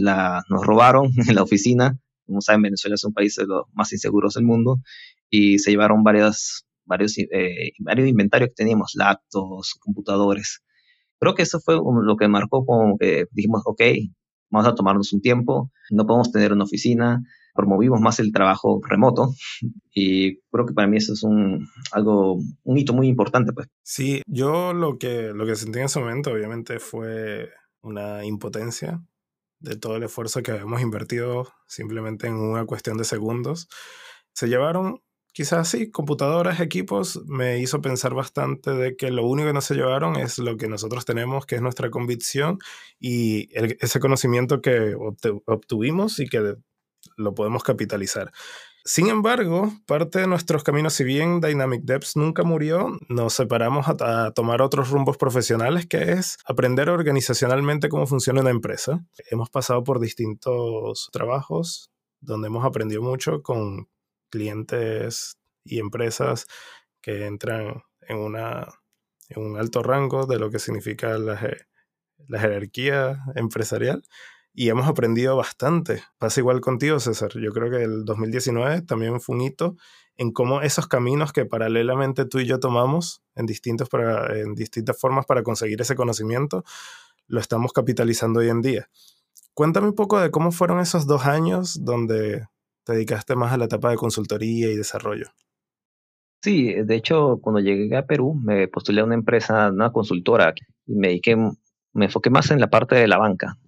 robaron 0.48 1.10
en 1.28 1.34
la 1.34 1.42
oficina. 1.42 1.98
Como 2.26 2.40
saben, 2.40 2.62
Venezuela 2.62 2.94
es 2.96 3.04
un 3.04 3.12
país 3.12 3.34
de 3.36 3.46
los 3.46 3.64
más 3.72 3.92
inseguros 3.92 4.34
del 4.34 4.44
mundo 4.44 4.80
y 5.30 5.58
se 5.58 5.70
llevaron 5.70 6.04
varios, 6.04 6.66
eh, 7.16 7.72
varios 7.78 8.08
inventarios 8.08 8.50
que 8.50 8.56
teníamos, 8.56 8.92
laptops, 8.94 9.74
computadores. 9.80 10.60
Creo 11.18 11.34
que 11.34 11.42
eso 11.42 11.60
fue 11.60 11.76
lo 11.76 12.16
que 12.16 12.28
marcó 12.28 12.64
como 12.64 12.98
que 12.98 13.26
dijimos, 13.32 13.62
ok, 13.64 13.82
vamos 14.50 14.68
a 14.68 14.74
tomarnos 14.74 15.12
un 15.12 15.20
tiempo, 15.20 15.70
no 15.90 16.06
podemos 16.06 16.30
tener 16.32 16.52
una 16.52 16.64
oficina, 16.64 17.22
promovimos 17.54 18.00
más 18.00 18.20
el 18.20 18.32
trabajo 18.32 18.80
remoto 18.86 19.34
y 19.94 20.38
creo 20.50 20.66
que 20.66 20.74
para 20.74 20.88
mí 20.88 20.96
eso 20.96 21.12
es 21.12 21.22
un, 21.22 21.68
algo, 21.92 22.38
un 22.64 22.78
hito 22.78 22.92
muy 22.92 23.08
importante. 23.08 23.52
Pues. 23.52 23.68
Sí, 23.82 24.22
yo 24.26 24.72
lo 24.72 24.98
que, 24.98 25.32
lo 25.34 25.46
que 25.46 25.56
sentí 25.56 25.78
en 25.78 25.86
ese 25.86 26.00
momento 26.00 26.32
obviamente 26.32 26.78
fue 26.78 27.50
una 27.82 28.24
impotencia 28.24 29.02
de 29.60 29.76
todo 29.76 29.96
el 29.96 30.02
esfuerzo 30.02 30.42
que 30.42 30.52
habíamos 30.52 30.80
invertido 30.80 31.48
simplemente 31.66 32.26
en 32.26 32.34
una 32.34 32.64
cuestión 32.64 32.96
de 32.96 33.04
segundos. 33.04 33.68
Se 34.32 34.48
llevaron 34.48 35.00
quizás 35.32 35.68
sí, 35.68 35.90
computadoras, 35.90 36.60
equipos, 36.60 37.22
me 37.26 37.58
hizo 37.58 37.80
pensar 37.80 38.14
bastante 38.14 38.72
de 38.72 38.96
que 38.96 39.10
lo 39.10 39.26
único 39.26 39.48
que 39.48 39.54
no 39.54 39.60
se 39.60 39.74
llevaron 39.74 40.16
es 40.16 40.38
lo 40.38 40.56
que 40.56 40.68
nosotros 40.68 41.04
tenemos, 41.04 41.46
que 41.46 41.56
es 41.56 41.62
nuestra 41.62 41.90
convicción 41.90 42.58
y 42.98 43.48
ese 43.52 44.00
conocimiento 44.00 44.60
que 44.60 44.94
obtuvimos 45.46 46.18
y 46.18 46.28
que 46.28 46.56
lo 47.16 47.34
podemos 47.34 47.62
capitalizar. 47.62 48.32
Sin 48.84 49.08
embargo, 49.08 49.70
parte 49.86 50.20
de 50.20 50.26
nuestros 50.26 50.64
caminos, 50.64 50.94
si 50.94 51.04
bien 51.04 51.40
Dynamic 51.40 51.82
Devs 51.82 52.16
nunca 52.16 52.44
murió, 52.44 52.98
nos 53.08 53.34
separamos 53.34 53.86
a, 53.88 54.32
tomar 54.32 54.62
otros 54.62 54.88
rumbos 54.90 55.18
profesionales, 55.18 55.86
que 55.86 56.12
es 56.12 56.38
aprender 56.46 56.88
organizacionalmente 56.88 57.90
cómo 57.90 58.06
funciona 58.06 58.40
una 58.40 58.50
empresa. 58.50 59.04
Hemos 59.30 59.50
pasado 59.50 59.84
por 59.84 60.00
distintos 60.00 61.10
trabajos 61.12 61.90
donde 62.20 62.48
hemos 62.48 62.64
aprendido 62.64 63.02
mucho 63.02 63.42
con 63.42 63.88
clientes 64.30 65.36
y 65.64 65.78
empresas 65.78 66.46
que 67.02 67.26
entran 67.26 67.82
en, 68.02 68.18
una, 68.18 68.68
en 69.28 69.42
un 69.42 69.58
alto 69.58 69.82
rango 69.82 70.26
de 70.26 70.38
lo 70.38 70.50
que 70.50 70.58
significa 70.58 71.18
la, 71.18 71.38
la 72.28 72.40
jerarquía 72.40 73.18
empresarial 73.34 74.02
y 74.52 74.68
hemos 74.68 74.88
aprendido 74.88 75.36
bastante. 75.36 76.02
Pasa 76.18 76.40
igual 76.40 76.60
contigo, 76.60 76.98
César. 76.98 77.30
Yo 77.34 77.52
creo 77.52 77.70
que 77.70 77.84
el 77.84 78.04
2019 78.04 78.82
también 78.82 79.20
fue 79.20 79.36
un 79.36 79.42
hito 79.42 79.76
en 80.16 80.32
cómo 80.32 80.60
esos 80.60 80.86
caminos 80.86 81.32
que 81.32 81.46
paralelamente 81.46 82.24
tú 82.24 82.40
y 82.40 82.46
yo 82.46 82.60
tomamos 82.60 83.22
en, 83.34 83.46
distintos 83.46 83.88
para, 83.88 84.38
en 84.38 84.54
distintas 84.54 84.98
formas 84.98 85.24
para 85.24 85.42
conseguir 85.42 85.80
ese 85.80 85.94
conocimiento, 85.94 86.64
lo 87.26 87.40
estamos 87.40 87.72
capitalizando 87.72 88.40
hoy 88.40 88.48
en 88.48 88.60
día. 88.60 88.90
Cuéntame 89.54 89.88
un 89.88 89.94
poco 89.94 90.20
de 90.20 90.30
cómo 90.30 90.52
fueron 90.52 90.80
esos 90.80 91.06
dos 91.06 91.26
años 91.26 91.84
donde 91.84 92.46
te 92.84 92.94
dedicaste 92.94 93.36
más 93.36 93.52
a 93.52 93.58
la 93.58 93.66
etapa 93.66 93.90
de 93.90 93.96
consultoría 93.96 94.70
y 94.70 94.76
desarrollo. 94.76 95.26
Sí, 96.42 96.72
de 96.72 96.94
hecho, 96.94 97.38
cuando 97.42 97.60
llegué 97.60 97.96
a 97.96 98.06
Perú, 98.06 98.34
me 98.34 98.66
postulé 98.68 99.02
a 99.02 99.04
una 99.04 99.14
empresa, 99.14 99.70
una 99.70 99.92
consultora, 99.92 100.54
y 100.86 100.94
me 100.94 101.08
dediqué, 101.08 101.36
me 101.36 102.06
enfoqué 102.06 102.30
más 102.30 102.50
en 102.50 102.60
la 102.60 102.70
parte 102.70 102.94
de 102.94 103.08
la 103.08 103.18
banca 103.18 103.58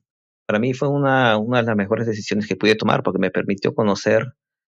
para 0.53 0.61
mí 0.61 0.75
fue 0.75 0.89
una, 0.89 1.39
una 1.39 1.59
de 1.59 1.65
las 1.65 1.77
mejores 1.77 2.07
decisiones 2.07 2.47
que 2.47 2.57
pude 2.57 2.75
tomar 2.75 3.03
porque 3.03 3.19
me 3.19 3.31
permitió 3.31 3.75
conocer, 3.75 4.35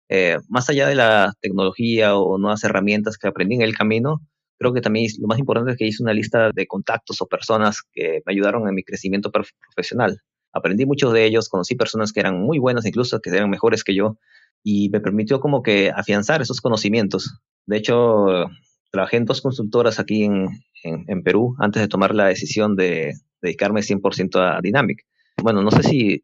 eh, 0.09 0.37
más 0.47 0.69
allá 0.69 0.87
de 0.87 0.95
la 0.95 1.33
tecnología 1.41 2.15
o 2.15 2.37
nuevas 2.37 2.63
herramientas 2.63 3.17
que 3.17 3.27
aprendí 3.27 3.55
en 3.55 3.61
el 3.61 3.75
camino, 3.75 4.21
creo 4.57 4.73
que 4.73 4.81
también 4.81 5.07
lo 5.19 5.27
más 5.27 5.37
importante 5.37 5.71
es 5.71 5.77
que 5.77 5.85
hice 5.85 6.01
una 6.01 6.13
lista 6.13 6.51
de 6.53 6.67
contactos 6.67 7.21
o 7.21 7.27
personas 7.27 7.81
que 7.91 8.21
me 8.25 8.33
ayudaron 8.33 8.67
en 8.69 8.75
mi 8.75 8.83
crecimiento 8.83 9.31
profesional. 9.31 10.21
Aprendí 10.55 10.85
muchos 10.85 11.13
de 11.13 11.25
ellos, 11.25 11.49
conocí 11.49 11.75
personas 11.75 12.11
que 12.11 12.21
eran 12.21 12.41
muy 12.41 12.57
buenas, 12.57 12.85
incluso 12.85 13.19
que 13.19 13.29
eran 13.29 13.49
mejores 13.49 13.83
que 13.83 13.93
yo, 13.93 14.17
y 14.63 14.89
me 14.89 15.01
permitió 15.01 15.39
como 15.39 15.61
que 15.61 15.91
afianzar 15.95 16.41
esos 16.41 16.61
conocimientos. 16.61 17.39
De 17.67 17.77
hecho, 17.77 18.47
trabajé 18.91 19.17
en 19.17 19.25
dos 19.25 19.41
consultoras 19.41 19.99
aquí 19.99 20.23
en, 20.23 20.47
en, 20.83 21.23
Perú 21.23 21.55
antes 21.59 21.81
de 21.81 21.87
tomar 21.87 22.15
la 22.15 22.25
decisión 22.25 22.75
de 22.75 23.13
dedicarme 23.41 23.81
100% 23.81 24.39
a 24.39 24.61
Dynamic 24.61 25.05
bueno, 25.41 25.61
no 25.61 25.71
sé 25.71 25.83
si 25.83 26.23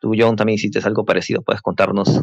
tú, 0.00 0.12
John, 0.18 0.36
también 0.36 0.54
hiciste 0.54 0.78
algo 0.80 1.04
parecido. 1.04 1.42
¿Puedes 1.42 1.62
contarnos 1.62 2.20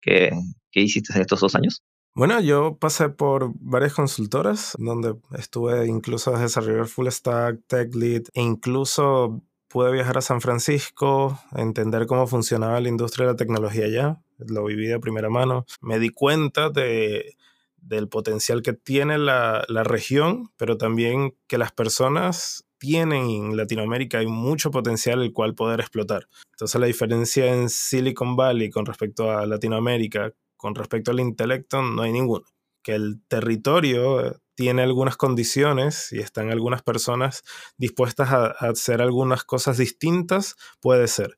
qué, 0.00 0.30
qué 0.70 0.80
hiciste 0.80 1.12
en 1.14 1.22
estos 1.22 1.40
dos 1.40 1.54
años? 1.54 1.82
Bueno, 2.14 2.40
yo 2.40 2.78
pasé 2.78 3.08
por 3.08 3.52
varias 3.56 3.94
consultoras 3.94 4.76
donde 4.78 5.16
estuve 5.36 5.86
incluso 5.86 6.30
desarrollar 6.38 6.86
full 6.86 7.08
stack, 7.08 7.60
tech 7.66 7.94
lead 7.94 8.22
e 8.34 8.42
incluso 8.42 9.42
pude 9.74 9.90
viajar 9.90 10.16
a 10.16 10.20
San 10.20 10.40
Francisco, 10.40 11.36
entender 11.56 12.06
cómo 12.06 12.28
funcionaba 12.28 12.80
la 12.80 12.88
industria 12.88 13.26
de 13.26 13.32
la 13.32 13.36
tecnología 13.36 13.86
allá. 13.86 14.22
Lo 14.38 14.64
viví 14.66 14.86
de 14.86 15.00
primera 15.00 15.30
mano. 15.30 15.66
Me 15.80 15.98
di 15.98 16.10
cuenta 16.10 16.70
de, 16.70 17.36
del 17.78 18.08
potencial 18.08 18.62
que 18.62 18.72
tiene 18.72 19.18
la, 19.18 19.64
la 19.66 19.82
región, 19.82 20.52
pero 20.56 20.78
también 20.78 21.34
que 21.48 21.58
las 21.58 21.72
personas 21.72 22.68
tienen 22.78 23.28
en 23.28 23.56
Latinoamérica 23.56 24.18
hay 24.18 24.28
mucho 24.28 24.70
potencial 24.70 25.20
el 25.22 25.32
cual 25.32 25.56
poder 25.56 25.80
explotar. 25.80 26.28
Entonces 26.52 26.80
la 26.80 26.86
diferencia 26.86 27.52
en 27.52 27.68
Silicon 27.68 28.36
Valley 28.36 28.70
con 28.70 28.86
respecto 28.86 29.32
a 29.32 29.44
Latinoamérica, 29.44 30.32
con 30.56 30.76
respecto 30.76 31.10
al 31.10 31.18
intelecto, 31.18 31.82
no 31.82 32.02
hay 32.02 32.12
ninguno. 32.12 32.44
Que 32.80 32.94
el 32.94 33.22
territorio 33.26 34.40
tiene 34.54 34.82
algunas 34.82 35.16
condiciones 35.16 36.12
y 36.12 36.20
están 36.20 36.50
algunas 36.50 36.82
personas 36.82 37.42
dispuestas 37.76 38.30
a, 38.32 38.46
hacer 38.46 39.02
algunas 39.02 39.44
cosas 39.44 39.78
distintas, 39.78 40.56
puede 40.80 41.08
ser. 41.08 41.36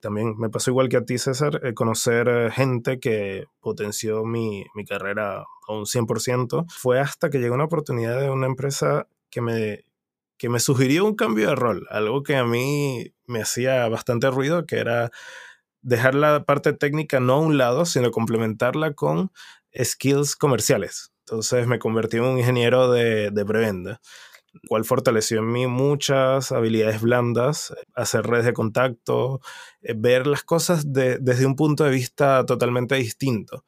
También 0.00 0.36
me 0.38 0.48
pasó 0.50 0.70
igual 0.70 0.88
que 0.88 0.96
a 0.96 1.04
ti, 1.04 1.18
César, 1.18 1.60
eh, 1.64 1.74
conocer 1.74 2.28
eh, 2.28 2.50
gente 2.52 3.00
que 3.00 3.46
potenció 3.60 4.24
mi, 4.24 4.64
mi 4.74 4.84
carrera 4.84 5.40
a 5.40 5.72
un 5.72 5.86
100%. 5.86 6.66
Fue 6.70 7.00
hasta 7.00 7.30
que 7.30 7.38
llegó 7.38 7.54
una 7.54 7.64
oportunidad 7.64 8.20
de 8.20 8.30
una 8.30 8.46
empresa 8.46 9.08
que 9.30 9.40
me 9.40 9.84
que 10.38 10.48
me 10.48 10.60
sugirió 10.60 11.04
un 11.04 11.16
cambio 11.16 11.48
de 11.48 11.56
rol, 11.56 11.86
algo 11.90 12.22
que 12.22 12.36
a 12.36 12.44
mí 12.44 13.12
me 13.26 13.42
hacía 13.42 13.88
bastante 13.88 14.30
ruido, 14.30 14.66
que 14.66 14.76
era 14.76 15.10
dejar 15.82 16.14
la 16.14 16.44
parte 16.44 16.72
técnica 16.72 17.20
no 17.20 17.34
a 17.34 17.40
un 17.40 17.58
lado, 17.58 17.84
sino 17.84 18.12
complementarla 18.12 18.94
con 18.94 19.32
skills 19.74 20.36
comerciales. 20.36 21.12
Entonces 21.28 21.66
me 21.66 21.78
convertí 21.78 22.16
en 22.16 22.24
un 22.24 22.38
ingeniero 22.38 22.90
de, 22.90 23.30
de 23.30 23.44
preventa, 23.44 24.00
cual 24.66 24.84
fortaleció 24.84 25.40
en 25.40 25.52
mí 25.52 25.66
muchas 25.66 26.52
habilidades 26.52 27.02
blandas, 27.02 27.74
hacer 27.94 28.26
redes 28.26 28.46
de 28.46 28.54
contacto, 28.54 29.40
eh, 29.82 29.94
ver 29.96 30.26
las 30.26 30.42
cosas 30.42 30.90
desde 30.90 31.46
un 31.46 31.54
punto 31.54 31.84
de 31.84 31.90
vista 31.90 32.44
totalmente 32.46 32.94
distinto. 32.96 33.64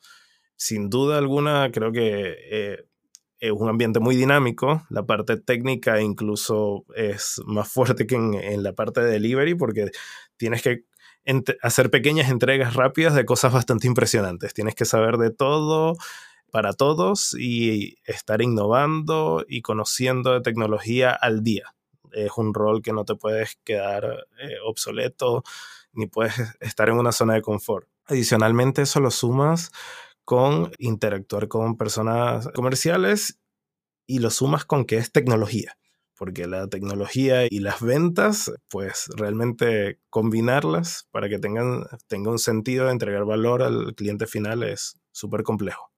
Sin 0.57 0.89
duda 0.89 1.19
alguna, 1.19 1.71
creo 1.71 1.93
que 1.93 2.35
eh, 2.51 2.85
es 3.41 3.53
un 3.53 3.69
ambiente 3.69 4.01
muy 4.01 4.17
dinámico, 4.17 4.87
la 4.91 5.05
parte 5.05 5.39
técnica 5.39 6.01
incluso 6.01 6.85
es 6.95 7.41
más 7.47 7.71
fuerte 7.71 8.07
que 8.07 8.15
en, 8.15 8.63
la 8.63 8.75
parte 8.75 9.01
de 9.01 9.13
delivery 9.13 9.55
porque 9.55 9.91
tienes 10.37 10.63
que 10.63 10.85
hacer 11.63 11.91
pequeñas 11.91 12.31
entregas 12.31 12.75
rápidas 12.75 13.15
de 13.15 13.25
cosas 13.25 13.53
bastante 13.53 13.87
impresionantes, 13.87 14.53
tienes 14.53 14.75
que 14.75 14.85
saber 14.85 15.17
de 15.17 15.31
todo 15.31 15.95
para 16.51 16.73
todos 16.73 17.35
y 17.39 17.99
estar 18.05 18.43
innovando 18.43 19.45
y 19.49 19.63
conociendo 19.63 20.33
de 20.33 20.41
tecnología 20.41 21.13
al 21.13 21.43
día. 21.43 21.75
Es 22.13 22.33
un 22.37 22.55
rol 22.55 22.83
que 22.83 22.93
no 22.93 23.05
te 23.05 23.15
puedes 23.15 23.59
quedar 23.65 24.27
eh, 24.41 24.57
obsoleto 24.65 25.45
ni 25.93 26.07
puedes 26.07 26.35
estar 26.61 26.89
en 26.89 26.97
una 26.97 27.13
zona 27.13 27.35
de 27.35 27.43
confort. 27.43 27.89
Adicionalmente, 28.07 28.83
eso 28.83 29.01
lo 29.01 29.11
sumas 29.11 29.71
con 30.25 30.73
interactuar 30.79 31.49
con 31.49 31.77
personas 31.77 32.49
comerciales 32.55 33.39
y 34.07 34.19
lo 34.19 34.31
sumas 34.31 34.65
con 34.65 34.85
que 34.85 34.97
es 34.97 35.13
tecnología 35.13 35.77
porque 36.21 36.47
la 36.47 36.69
tecnología 36.69 37.47
y 37.49 37.61
las 37.61 37.81
ventas, 37.81 38.53
pues 38.69 39.09
realmente 39.17 40.01
combinarlas 40.11 41.09
para 41.13 41.31
que 41.31 41.39
tengan, 41.39 41.87
tenga 42.09 42.31
un 42.31 42.39
sentido 42.39 42.85
de 42.85 42.93
entregar 42.93 43.25
valor 43.25 43.63
al 43.63 43.95
cliente 43.95 44.27
final 44.27 44.63
es 44.63 45.01
súper 45.13 45.45
complejo. 45.45 45.91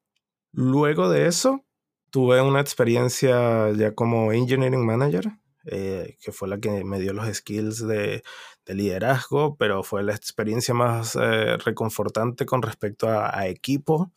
Luego 0.52 1.08
de 1.08 1.26
eso, 1.26 1.64
tuve 2.10 2.42
una 2.42 2.60
experiencia 2.60 3.70
ya 3.72 3.94
como 3.94 4.32
engineering 4.32 4.84
manager, 4.84 5.24
eh, 5.64 6.18
que 6.20 6.32
fue 6.32 6.48
la 6.48 6.58
que 6.58 6.84
me 6.84 7.00
dio 7.00 7.14
los 7.14 7.26
skills 7.34 7.86
de, 7.86 8.22
liderazgo, 8.66 9.56
pero 9.56 9.82
fue 9.82 10.02
la 10.02 10.14
experiencia 10.14 10.72
más 10.74 11.16
eh, 11.16 11.56
reconfortante 11.58 12.46
con 12.46 12.62
respecto 12.62 13.08
a, 13.08 13.46
equipo, 13.48 14.12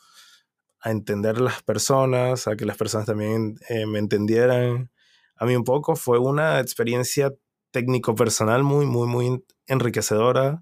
a 0.81 0.91
entender 0.91 1.41
las 1.41 1.63
personas, 1.63 2.47
a 2.47 2.55
que 2.55 2.65
las 2.65 2.77
personas 2.77 3.07
también 3.07 3.57
eh, 3.69 3.85
me 3.87 3.99
entendieran 3.99 4.91
a 5.35 5.45
mí 5.45 5.55
un 5.55 5.63
poco. 5.63 5.95
Fue 5.95 6.19
una 6.19 6.59
experiencia 6.59 7.33
técnico-personal 7.71 8.63
muy, 8.63 8.85
muy, 8.85 9.07
muy 9.07 9.43
enriquecedora 9.67 10.61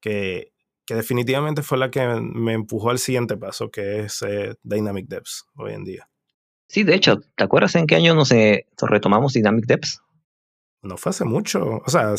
que, 0.00 0.51
que, 0.86 0.94
definitivamente 0.94 1.62
fue 1.62 1.78
la 1.78 1.90
que 1.90 2.06
me 2.20 2.52
empujó 2.52 2.90
al 2.90 2.98
siguiente 2.98 3.36
paso, 3.36 3.70
que 3.70 4.00
es 4.00 4.22
eh, 4.22 4.54
Dynamic 4.62 5.08
Devs 5.08 5.46
hoy 5.56 5.72
en 5.72 5.84
día. 5.84 6.08
Sí, 6.68 6.84
de 6.84 6.94
hecho, 6.94 7.20
¿te 7.36 7.44
acuerdas 7.44 7.74
en 7.74 7.86
qué 7.86 7.96
año 7.96 8.14
nos, 8.14 8.32
eh, 8.32 8.66
retomamos 8.80 9.34
Dynamic 9.34 9.66
Devs? 9.66 10.00
No 10.82 10.96
fue 10.96 11.10
hace 11.10 11.24
mucho, 11.24 11.82
o 11.84 11.90
sea, 11.90 12.14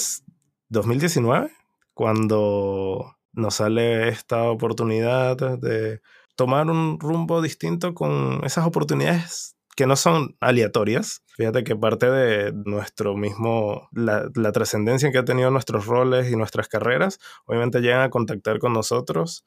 2019, 0.70 1.51
cuando 1.93 3.15
nos 3.34 3.55
sale 3.55 4.10
esta 4.10 4.43
oportunidad 4.43 5.58
de 5.58 6.01
tomar 6.36 6.70
un 6.70 7.00
rumbo 7.00 7.41
distinto 7.41 7.93
con 7.93 8.41
esas 8.43 8.65
oportunidades 8.65 9.55
que 9.75 9.87
no 9.87 9.95
son 9.95 10.35
aleatorias. 10.39 11.23
Fíjate 11.35 11.63
que 11.63 11.75
parte 11.75 12.09
de 12.09 12.53
nuestro 12.53 13.15
mismo, 13.15 13.89
la, 13.91 14.29
trascendencia 14.51 15.11
que 15.11 15.17
ha 15.17 15.25
tenido 15.25 15.49
nuestros 15.51 15.85
roles 15.85 16.31
y 16.31 16.35
nuestras 16.35 16.67
carreras, 16.67 17.19
obviamente 17.45 17.81
llegan 17.81 18.01
a 18.01 18.09
contactar 18.09 18.59
con 18.59 18.73
nosotros 18.73 19.45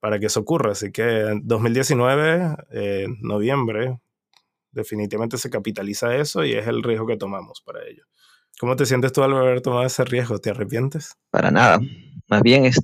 para 0.00 0.18
que 0.18 0.26
eso 0.26 0.40
ocurra. 0.40 0.72
Así 0.72 0.92
que 0.92 1.20
en 1.20 1.46
2019, 1.46 2.56
en 2.70 3.16
noviembre, 3.20 3.98
definitivamente 4.70 5.38
se 5.38 5.50
capitaliza 5.50 6.14
eso 6.16 6.44
y 6.44 6.52
es 6.52 6.66
el 6.66 6.82
riesgo 6.82 7.06
que 7.06 7.16
tomamos 7.16 7.62
para 7.62 7.84
ello. 7.86 8.04
¿Cómo 8.58 8.76
te 8.76 8.86
sientes 8.86 9.12
tú 9.12 9.22
al 9.22 9.36
haber 9.36 9.60
tomado 9.60 9.84
ese 9.84 10.04
riesgo? 10.04 10.38
¿Te 10.38 10.50
arrepientes? 10.50 11.16
Para 11.30 11.50
nada. 11.50 11.80
Más 12.28 12.42
bien 12.42 12.64
es, 12.64 12.78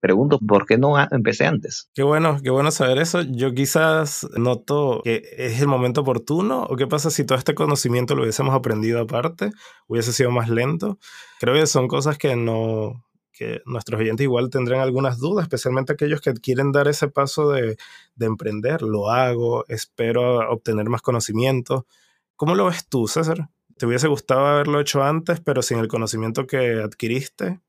pregunto 0.00 0.38
por 0.38 0.66
qué 0.66 0.78
no 0.78 0.94
empecé 1.10 1.46
antes. 1.46 1.90
Qué 1.94 2.02
bueno, 2.02 2.38
qué 2.42 2.50
bueno 2.50 2.70
saber 2.70 2.98
eso. 2.98 3.22
Yo 3.22 3.54
quizás 3.54 4.26
noto 4.36 5.00
que 5.04 5.22
es 5.36 5.60
el 5.60 5.68
momento 5.68 6.02
oportuno 6.02 6.64
o 6.64 6.76
qué 6.76 6.86
pasa 6.86 7.10
si 7.10 7.24
todo 7.24 7.38
este 7.38 7.54
conocimiento 7.54 8.14
lo 8.14 8.22
hubiésemos 8.22 8.54
aprendido 8.54 9.00
aparte, 9.00 9.50
hubiese 9.86 10.12
sido 10.12 10.30
más 10.30 10.48
lento. 10.48 10.98
Creo 11.40 11.54
que 11.54 11.66
son 11.66 11.88
cosas 11.88 12.18
que 12.18 12.36
no 12.36 13.04
que 13.32 13.62
nuestros 13.66 14.00
oyentes 14.00 14.24
igual 14.24 14.50
tendrán 14.50 14.80
algunas 14.80 15.18
dudas, 15.18 15.44
especialmente 15.44 15.92
aquellos 15.92 16.20
que 16.20 16.34
quieren 16.34 16.72
dar 16.72 16.88
ese 16.88 17.06
paso 17.06 17.52
de, 17.52 17.76
de 18.16 18.26
emprender. 18.26 18.82
Lo 18.82 19.10
hago, 19.10 19.64
espero 19.68 20.50
obtener 20.50 20.88
más 20.88 21.02
conocimiento. 21.02 21.86
¿Cómo 22.34 22.56
lo 22.56 22.66
ves 22.66 22.88
tú, 22.88 23.06
César? 23.06 23.48
¿Te 23.76 23.86
hubiese 23.86 24.08
gustado 24.08 24.44
haberlo 24.44 24.80
hecho 24.80 25.04
antes, 25.04 25.40
pero 25.40 25.62
sin 25.62 25.78
el 25.78 25.86
conocimiento 25.86 26.48
que 26.48 26.82
adquiriste? 26.82 27.60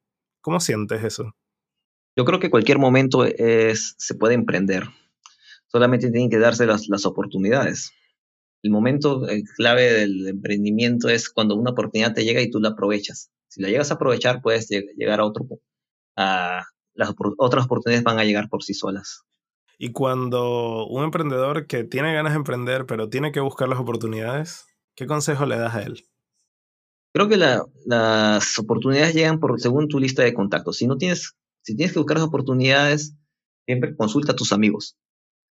¿Cómo 0.41 0.59
sientes 0.59 1.03
eso? 1.03 1.35
Yo 2.15 2.25
creo 2.25 2.39
que 2.39 2.49
cualquier 2.49 2.79
momento 2.79 3.23
es, 3.23 3.95
se 3.97 4.15
puede 4.15 4.33
emprender. 4.33 4.83
Solamente 5.67 6.11
tienen 6.11 6.29
que 6.29 6.39
darse 6.39 6.65
las, 6.65 6.87
las 6.89 7.05
oportunidades. 7.05 7.91
El 8.61 8.71
momento 8.71 9.25
clave 9.55 9.93
del 9.93 10.27
emprendimiento 10.27 11.07
es 11.07 11.29
cuando 11.29 11.55
una 11.55 11.71
oportunidad 11.71 12.13
te 12.13 12.25
llega 12.25 12.41
y 12.41 12.49
tú 12.49 12.59
la 12.59 12.69
aprovechas. 12.69 13.31
Si 13.47 13.61
la 13.61 13.69
llegas 13.69 13.91
a 13.91 13.95
aprovechar, 13.95 14.41
puedes 14.41 14.67
llegar 14.69 15.21
a 15.21 15.25
otro. 15.25 15.45
A, 16.17 16.65
las 16.99 17.13
otras 17.37 17.65
oportunidades 17.65 18.03
van 18.03 18.19
a 18.19 18.25
llegar 18.25 18.49
por 18.49 18.63
sí 18.63 18.73
solas. 18.73 19.23
Y 19.77 19.93
cuando 19.93 20.85
un 20.87 21.05
emprendedor 21.05 21.65
que 21.65 21.85
tiene 21.85 22.13
ganas 22.13 22.33
de 22.33 22.37
emprender, 22.37 22.85
pero 22.85 23.09
tiene 23.09 23.31
que 23.31 23.39
buscar 23.39 23.69
las 23.69 23.79
oportunidades, 23.79 24.65
¿qué 24.95 25.07
consejo 25.07 25.45
le 25.45 25.57
das 25.57 25.75
a 25.75 25.83
él? 25.83 26.03
Creo 27.13 27.29
que 27.29 27.37
las 27.37 28.59
oportunidades 28.59 29.15
llegan 29.15 29.39
por 29.39 29.59
según 29.59 29.87
tu 29.87 29.99
lista 29.99 30.21
de 30.23 30.33
contactos. 30.33 30.77
Si 30.77 30.85
no 30.85 30.97
tienes 30.97 31.37
si 31.69 31.75
tienes 31.75 31.93
que 31.93 31.99
buscar 31.99 32.17
las 32.17 32.25
oportunidades, 32.25 33.15
siempre 33.67 33.95
consulta 33.95 34.31
a 34.31 34.35
tus 34.35 34.51
amigos, 34.51 34.97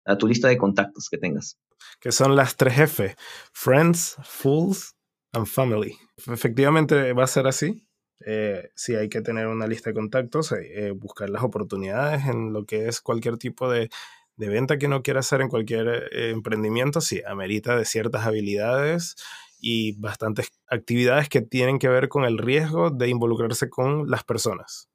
a 0.06 0.17
tu 0.17 0.28
lista 0.28 0.48
de 0.48 0.58
contactos 0.58 1.08
que 1.08 1.19
tengas. 1.19 1.60
Que 2.00 2.12
son 2.12 2.36
las 2.36 2.56
tres 2.56 2.80
F, 2.80 3.15
Friends, 3.54 4.17
Fools 4.24 4.95
and 5.34 5.45
Family. 5.45 5.95
Efectivamente 6.17 7.13
va 7.13 7.26
a 7.26 7.28
ser 7.28 7.45
así. 7.45 7.88
Eh, 8.26 8.72
sí 8.74 8.95
hay 8.95 9.08
que 9.08 9.22
tener 9.22 9.45
una 9.45 9.67
lista 9.67 9.91
de 9.91 9.93
contactos, 9.93 10.52
eh, 10.52 10.88
eh, 10.88 10.91
buscar 10.91 11.30
las 11.30 11.43
oportunidades 11.43 12.26
en 12.26 12.54
lo 12.54 12.65
que 12.65 12.88
es 12.88 13.02
cualquier 13.02 13.38
tipo 13.38 13.69
de, 13.69 13.91
de 14.36 14.50
venta 14.50 14.80
que 14.80 14.88
uno 14.88 15.04
quiera 15.04 15.19
hacer 15.19 15.41
en 15.41 15.50
cualquier 15.50 16.10
emprendimiento, 16.12 17.02
sí, 17.02 17.22
amerita 17.28 17.78
de 17.78 17.86
ciertas 17.86 18.26
habilidades 18.26 19.15
y 19.60 19.91
bastantes 20.00 20.50
actividades 20.65 21.30
que 21.30 21.41
tienen 21.41 21.78
que 21.78 21.88
ver 21.88 22.10
con 22.10 22.24
el 22.24 22.39
riesgo 22.39 22.89
de 22.89 23.10
involucrarse 23.10 23.69
con 23.69 24.10
las 24.10 24.24
personas. 24.24 24.88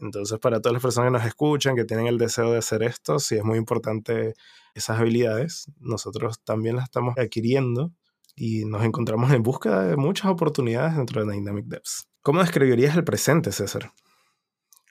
Entonces, 0.00 0.38
para 0.38 0.60
todas 0.60 0.74
las 0.74 0.82
personas 0.82 1.08
que 1.08 1.18
nos 1.18 1.26
escuchan, 1.26 1.76
que 1.76 1.84
tienen 1.84 2.06
el 2.06 2.18
deseo 2.18 2.52
de 2.52 2.58
hacer 2.58 2.82
esto, 2.82 3.18
sí 3.18 3.36
es 3.36 3.44
muy 3.44 3.58
importante 3.58 4.34
esas 4.74 4.98
habilidades. 4.98 5.66
Nosotros 5.78 6.42
también 6.42 6.76
las 6.76 6.84
estamos 6.84 7.14
adquiriendo 7.18 7.92
y 8.34 8.64
nos 8.64 8.84
encontramos 8.84 9.32
en 9.32 9.42
busca 9.42 9.82
de 9.82 9.96
muchas 9.96 10.30
oportunidades 10.30 10.96
dentro 10.96 11.24
de 11.24 11.32
Dynamic 11.32 11.66
Devs. 11.66 12.08
¿Cómo 12.22 12.40
describirías 12.40 12.96
el 12.96 13.04
presente, 13.04 13.52
César? 13.52 13.92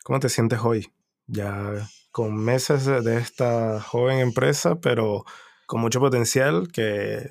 ¿Cómo 0.04 0.20
te 0.20 0.30
sientes 0.30 0.60
hoy? 0.64 0.92
Ya 1.28 1.88
con 2.12 2.36
meses 2.36 2.86
de 2.86 3.18
esta 3.18 3.82
joven 3.82 4.20
empresa, 4.20 4.80
pero 4.80 5.26
con 5.68 5.82
mucho 5.82 6.00
potencial 6.00 6.70
que, 6.72 7.28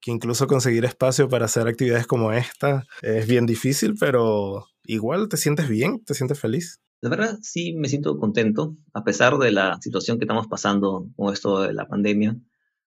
que 0.00 0.10
incluso 0.10 0.46
conseguir 0.46 0.84
espacio 0.84 1.28
para 1.28 1.46
hacer 1.46 1.66
actividades 1.66 2.06
como 2.06 2.32
esta 2.32 2.84
es 3.02 3.26
bien 3.26 3.46
difícil, 3.46 3.94
pero 3.98 4.66
igual 4.84 5.28
te 5.28 5.36
sientes 5.36 5.68
bien, 5.68 6.04
te 6.04 6.14
sientes 6.14 6.38
feliz. 6.38 6.80
La 7.00 7.10
verdad, 7.10 7.38
sí 7.42 7.74
me 7.74 7.88
siento 7.88 8.18
contento, 8.18 8.76
a 8.92 9.04
pesar 9.04 9.38
de 9.38 9.52
la 9.52 9.78
situación 9.80 10.18
que 10.18 10.24
estamos 10.24 10.48
pasando 10.48 11.08
con 11.16 11.32
esto 11.32 11.60
de 11.62 11.72
la 11.72 11.86
pandemia. 11.86 12.36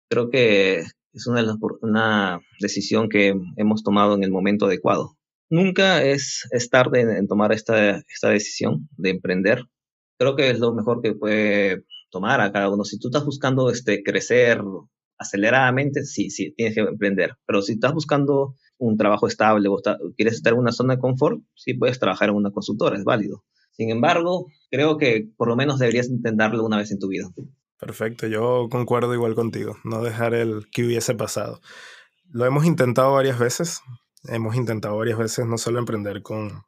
Creo 0.08 0.30
que 0.30 0.80
es 1.12 1.26
una, 1.28 1.44
una 1.80 2.40
decisión 2.60 3.08
que 3.08 3.34
hemos 3.56 3.84
tomado 3.84 4.16
en 4.16 4.24
el 4.24 4.32
momento 4.32 4.66
adecuado. 4.66 5.16
Nunca 5.48 6.02
es, 6.02 6.48
es 6.50 6.70
tarde 6.70 7.02
en, 7.02 7.28
tomar 7.28 7.52
esta, 7.52 7.98
esta 8.08 8.30
decisión 8.30 8.88
de 8.96 9.10
emprender. 9.10 9.64
Creo 10.18 10.34
que 10.34 10.50
es 10.50 10.58
lo 10.58 10.74
mejor 10.74 11.02
que 11.02 11.14
puede 11.14 11.84
tomar 12.10 12.40
a 12.40 12.50
cada 12.50 12.68
uno. 12.68 12.84
Si 12.84 12.98
tú 12.98 13.08
estás 13.08 13.24
buscando 13.24 13.70
este, 13.70 14.02
crecer 14.02 14.60
aceleradamente, 15.18 16.04
sí, 16.04 16.30
sí, 16.30 16.52
tienes 16.56 16.74
que 16.74 16.80
emprender. 16.80 17.36
Pero 17.46 17.62
si 17.62 17.74
estás 17.74 17.92
buscando 17.92 18.56
un 18.78 18.96
trabajo 18.96 19.28
estable 19.28 19.68
o 19.68 19.80
quieres 20.16 20.34
estar 20.34 20.54
en 20.54 20.58
una 20.58 20.72
zona 20.72 20.96
de 20.96 21.00
confort, 21.00 21.40
sí 21.54 21.74
puedes 21.74 22.00
trabajar 22.00 22.30
en 22.30 22.34
una 22.34 22.50
consultora, 22.50 22.96
es 22.96 23.04
válido. 23.04 23.44
Sin 23.70 23.90
embargo, 23.90 24.46
creo 24.70 24.98
que 24.98 25.28
por 25.36 25.48
lo 25.48 25.56
menos 25.56 25.78
deberías 25.78 26.08
intentarlo 26.08 26.64
una 26.64 26.78
vez 26.78 26.90
en 26.90 26.98
tu 26.98 27.08
vida. 27.08 27.28
Perfecto, 27.78 28.26
yo 28.26 28.68
concuerdo 28.70 29.14
igual 29.14 29.34
contigo, 29.34 29.76
no 29.84 30.02
dejar 30.02 30.34
el 30.34 30.68
que 30.70 30.84
hubiese 30.84 31.14
pasado. 31.14 31.60
Lo 32.30 32.44
hemos 32.44 32.66
intentado 32.66 33.12
varias 33.12 33.38
veces, 33.38 33.80
hemos 34.24 34.54
intentado 34.54 34.96
varias 34.96 35.18
veces 35.18 35.46
no 35.46 35.56
solo 35.56 35.78
emprender 35.78 36.22
con, 36.22 36.62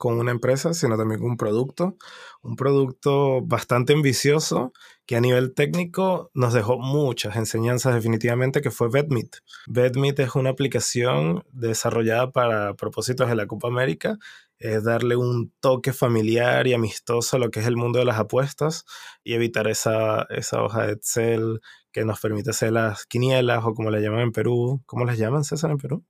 con 0.00 0.18
una 0.18 0.30
empresa, 0.30 0.72
sino 0.72 0.96
también 0.96 1.20
con 1.20 1.32
un 1.32 1.36
producto, 1.36 1.98
un 2.40 2.56
producto 2.56 3.42
bastante 3.42 3.92
ambicioso 3.92 4.72
que 5.04 5.16
a 5.16 5.20
nivel 5.20 5.52
técnico 5.52 6.30
nos 6.32 6.54
dejó 6.54 6.78
muchas 6.78 7.36
enseñanzas 7.36 7.94
definitivamente, 7.94 8.62
que 8.62 8.70
fue 8.70 8.88
VetMeet. 8.88 9.42
VetMeet 9.66 10.18
es 10.20 10.34
una 10.36 10.48
aplicación 10.48 11.44
desarrollada 11.52 12.32
para 12.32 12.72
propósitos 12.74 13.28
de 13.28 13.34
la 13.34 13.46
Copa 13.46 13.68
América 13.68 14.18
es 14.58 14.84
darle 14.84 15.16
un 15.16 15.52
toque 15.60 15.92
familiar 15.92 16.66
y 16.66 16.74
amistoso 16.74 17.36
a 17.36 17.38
lo 17.38 17.50
que 17.50 17.60
es 17.60 17.66
el 17.66 17.76
mundo 17.76 17.98
de 17.98 18.06
las 18.06 18.18
apuestas 18.18 18.84
y 19.22 19.34
evitar 19.34 19.68
esa, 19.68 20.22
esa 20.30 20.62
hoja 20.62 20.86
de 20.86 20.92
Excel 20.92 21.60
que 21.92 22.06
nos 22.06 22.20
permite 22.20 22.50
hacer 22.50 22.72
las 22.72 23.04
quinielas 23.06 23.64
o 23.64 23.74
como 23.74 23.90
le 23.90 24.00
llaman 24.00 24.20
en 24.20 24.32
Perú. 24.32 24.82
¿Cómo 24.86 25.04
las 25.04 25.18
llaman, 25.18 25.44
César, 25.44 25.70
en 25.70 25.78
Perú? 25.78 26.04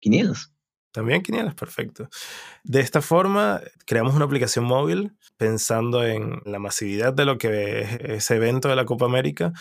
Quinielas. 0.00 0.55
También 0.96 1.20
quinielas, 1.20 1.54
perfecto. 1.54 2.08
De 2.64 2.80
esta 2.80 3.02
forma, 3.02 3.60
creamos 3.84 4.14
una 4.14 4.24
aplicación 4.24 4.64
móvil 4.64 5.12
pensando 5.36 6.02
en 6.02 6.40
la 6.46 6.58
masividad 6.58 7.12
de 7.12 7.26
lo 7.26 7.36
que 7.36 7.82
es 7.82 8.00
ese 8.00 8.36
evento 8.36 8.70
de 8.70 8.76
la 8.76 8.86
Copa 8.86 9.04
América 9.04 9.52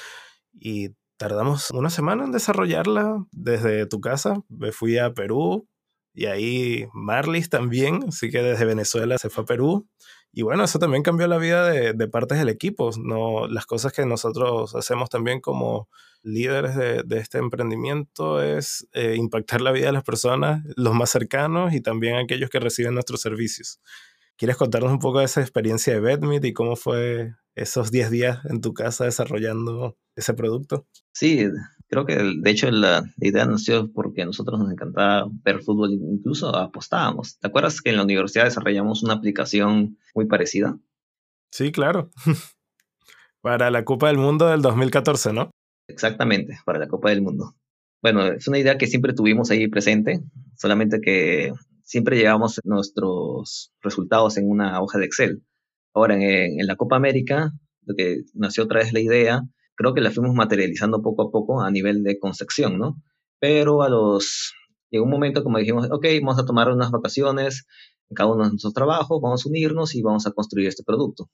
y 0.54 0.92
tardamos 1.18 1.72
una 1.72 1.90
semana 1.90 2.24
en 2.24 2.32
desarrollarla 2.32 3.26
desde 3.34 3.86
tu 3.86 4.00
casa. 4.00 4.36
Me 4.48 4.72
fui 4.72 4.98
a 4.98 5.14
Perú, 5.14 5.68
y 6.14 6.28
ahí 6.28 6.88
Marlis 6.94 7.50
también, 7.50 8.06
así 8.08 8.30
que 8.30 8.42
desde 8.42 8.64
Venezuela 8.64 9.18
se 9.18 9.30
fue 9.30 9.44
a 9.44 9.48
Perú 9.48 9.90
Y 10.38 10.42
bueno, 10.42 10.66
eso 10.66 10.80
también 10.80 11.02
cambió 11.02 11.28
la 11.28 11.38
vida 11.38 11.70
de, 11.70 12.08
partes 12.10 12.38
del 12.38 12.50
equipo. 12.50 12.92
¿no? 13.02 13.48
Las 13.48 13.66
cosas 13.66 13.94
que 13.94 14.06
nosotros 14.06 14.76
hacemos 14.76 15.10
también 15.10 15.40
como 15.40 15.88
líderes 16.24 16.76
de, 16.76 17.18
este 17.18 17.38
emprendimiento 17.38 18.44
es 18.44 18.86
eh, 18.92 19.16
impactar 19.16 19.62
la 19.62 19.72
vida 19.72 19.86
de 19.86 19.94
las 19.94 20.04
personas, 20.04 20.62
los 20.76 20.94
más 20.94 21.10
cercanos 21.10 21.74
y 21.74 21.80
también 21.80 22.18
aquellos 22.18 22.50
que 22.50 22.60
reciben 22.60 22.96
nuestros 22.96 23.22
servicios. 23.22 23.80
¿Quieres 24.36 24.58
contarnos 24.58 24.92
un 24.92 25.00
poco 25.00 25.20
de 25.20 25.26
esa 25.26 25.40
experiencia 25.40 25.94
de 25.94 26.02
Bedmeet 26.02 26.44
y 26.44 26.52
cómo 26.52 26.76
fue 26.76 27.36
esos 27.56 27.90
10 27.90 28.12
días 28.12 28.40
en 28.50 28.60
tu 28.60 28.74
casa 28.74 29.06
desarrollando 29.06 29.98
ese 30.18 30.34
producto? 30.34 30.86
Sí, 31.14 31.48
creo 31.88 32.06
que 32.06 32.16
de 32.16 32.52
hecho 32.52 32.70
la, 32.72 33.04
idea 33.18 33.46
nació 33.46 33.92
porque 33.92 34.24
a 34.24 34.26
nosotros 34.26 34.60
nos 34.60 34.72
encantaba 34.72 35.28
ver 35.44 35.62
fútbol, 35.62 35.92
incluso 35.94 36.56
apostábamos. 36.56 37.38
¿Te 37.40 37.48
acuerdas 37.48 37.82
que 37.82 37.92
en 37.92 37.98
la 37.98 38.04
universidad 38.04 38.46
desarrollamos 38.46 39.04
una 39.04 39.14
aplicación 39.14 39.98
muy 40.14 40.26
parecida? 40.26 40.78
Sí, 41.52 41.72
claro. 41.72 42.12
para 43.42 43.70
la 43.70 43.86
Copa 43.86 44.08
del 44.08 44.18
Mundo 44.18 44.48
del 44.48 44.62
2014, 44.62 45.32
¿no? 45.32 45.52
Exactamente, 45.88 46.58
para 46.66 46.80
la 46.80 46.88
Copa 46.88 47.10
del 47.10 47.22
Mundo. 47.22 47.56
Bueno, 48.02 48.26
es 48.28 48.48
una 48.48 48.60
idea 48.60 48.78
que 48.78 48.88
siempre 48.88 49.14
tuvimos 49.14 49.52
ahí 49.52 49.68
presente, 49.68 50.22
solamente 50.56 51.00
que 51.02 51.54
siempre 51.84 52.18
llevamos 52.18 52.60
nuestros 52.64 53.72
resultados 53.82 54.38
en 54.38 54.50
una 54.50 54.82
hoja 54.82 54.98
de 55.00 55.06
Excel. 55.06 55.44
Ahora, 55.94 56.16
en, 56.16 56.68
la 56.68 56.76
Copa 56.76 56.98
América, 56.98 57.52
lo 57.84 57.96
que 57.96 58.24
nació 58.34 58.64
otra 58.66 58.80
vez 58.80 58.92
la 58.92 59.00
idea, 59.00 59.44
creo 59.76 59.94
que 59.94 60.02
la 60.02 60.12
fuimos 60.12 60.36
materializando 60.36 61.02
poco 61.02 61.24
a 61.24 61.32
poco 61.32 61.62
a 61.62 61.72
nivel 61.72 62.04
de 62.04 62.20
concepción, 62.20 62.78
¿no? 62.78 63.02
Pero 63.40 63.84
a 63.84 63.90
los... 63.90 64.54
Llegó 64.92 65.06
un 65.06 65.12
momento 65.12 65.44
como 65.44 65.58
dijimos, 65.58 65.90
ok, 65.92 66.06
vamos 66.22 66.40
a 66.40 66.46
tomar 66.46 66.70
unas 66.70 66.92
vacaciones 66.92 67.66
en 68.10 68.16
cada 68.16 68.32
uno 68.32 68.44
de 68.44 68.50
nuestros 68.52 68.74
trabajos, 68.74 69.20
vamos 69.22 69.46
a 69.46 69.50
unirnos 69.50 69.96
y 69.96 70.02
vamos 70.02 70.28
a 70.28 70.32
construir 70.32 70.68
este 70.68 70.84
producto. 70.84 71.30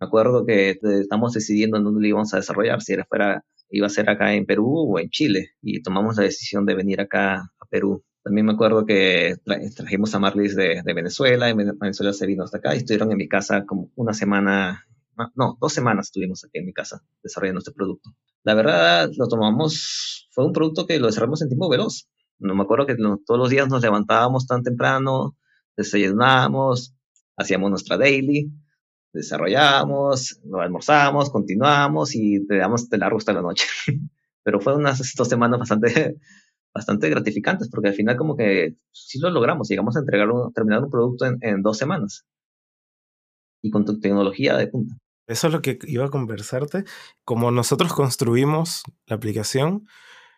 Me 0.00 0.06
acuerdo 0.06 0.46
que 0.46 0.70
eh, 0.70 0.78
estamos 0.82 1.32
decidiendo 1.32 1.76
en 1.76 1.84
dónde 1.84 2.00
lo 2.00 2.06
íbamos 2.06 2.32
a 2.32 2.38
desarrollar, 2.38 2.80
si 2.80 2.92
era 2.94 3.04
fuera, 3.04 3.44
iba 3.70 3.86
a 3.86 3.90
ser 3.90 4.08
acá 4.08 4.34
en 4.34 4.46
Perú 4.46 4.94
o 4.94 4.98
en 4.98 5.10
Chile, 5.10 5.50
y 5.60 5.82
tomamos 5.82 6.16
la 6.16 6.22
decisión 6.24 6.64
de 6.64 6.74
venir 6.74 7.00
acá 7.00 7.52
a 7.58 7.66
Perú 7.68 8.04
también 8.22 8.46
me 8.46 8.52
acuerdo 8.52 8.86
que 8.86 9.34
trajimos 9.74 10.14
a 10.14 10.20
Marlis 10.20 10.54
de, 10.54 10.82
de, 10.84 10.94
Venezuela, 10.94 11.50
y 11.50 11.54
Venezuela 11.54 12.12
se 12.12 12.26
vino 12.26 12.44
hasta 12.44 12.58
acá 12.58 12.74
y 12.74 12.78
estuvieron 12.78 13.10
en 13.10 13.18
mi 13.18 13.28
casa 13.28 13.64
como 13.66 13.90
una 13.96 14.12
semana, 14.12 14.86
no, 15.34 15.56
dos 15.60 15.72
semanas 15.72 16.06
estuvimos 16.06 16.44
aquí 16.44 16.58
en 16.58 16.66
mi 16.66 16.72
casa 16.72 17.02
desarrollando 17.22 17.58
este 17.58 17.72
producto. 17.72 18.10
La 18.44 18.54
verdad, 18.54 19.10
lo 19.16 19.28
tomamos, 19.28 20.28
fue 20.32 20.44
un 20.44 20.52
producto 20.52 20.86
que 20.86 20.98
lo 20.98 21.06
desarrollamos 21.06 21.42
en 21.42 21.48
tiempo 21.48 21.68
veloz. 21.68 22.08
No 22.38 22.54
me 22.54 22.62
acuerdo 22.62 22.86
que 22.86 22.96
todos 22.96 23.38
los 23.38 23.50
días 23.50 23.68
nos 23.68 23.82
levantábamos 23.82 24.46
tan 24.46 24.62
temprano, 24.62 25.36
desayunábamos, 25.76 26.94
hacíamos 27.36 27.70
nuestra 27.70 27.96
daily, 27.96 28.50
desarrollamos, 29.12 30.40
lo 30.44 30.60
almorzamos, 30.60 31.30
continuamos 31.30 32.14
y 32.14 32.44
te 32.46 32.56
damos 32.56 32.88
de 32.88 32.98
largo 32.98 33.18
hasta 33.18 33.32
la 33.32 33.42
noche. 33.42 33.66
Pero 34.42 34.60
fue 34.60 34.74
unas 34.74 35.14
dos 35.16 35.28
semanas 35.28 35.60
bastante 35.60 36.18
bastante 36.74 37.08
gratificantes, 37.10 37.68
porque 37.68 37.88
al 37.88 37.94
final 37.94 38.16
como 38.16 38.36
que 38.36 38.76
sí 38.90 39.18
lo 39.18 39.30
logramos, 39.30 39.68
llegamos 39.68 39.96
a 39.96 40.00
entregar 40.00 40.30
un, 40.30 40.52
terminar 40.52 40.82
un 40.82 40.90
producto 40.90 41.26
en, 41.26 41.62
dos 41.62 41.78
semanas 41.78 42.24
y 43.60 43.70
con 43.70 43.84
tu 43.84 44.00
tecnología 44.00 44.56
de 44.56 44.68
punta. 44.68 44.96
Eso 45.32 45.48
es 45.48 45.52
lo 45.52 45.62
que 45.62 45.78
iba 45.84 46.06
a 46.06 46.10
conversarte. 46.10 46.84
Como 47.24 47.50
nosotros 47.50 47.92
construimos 47.92 48.82
la 49.06 49.16
aplicación, 49.16 49.86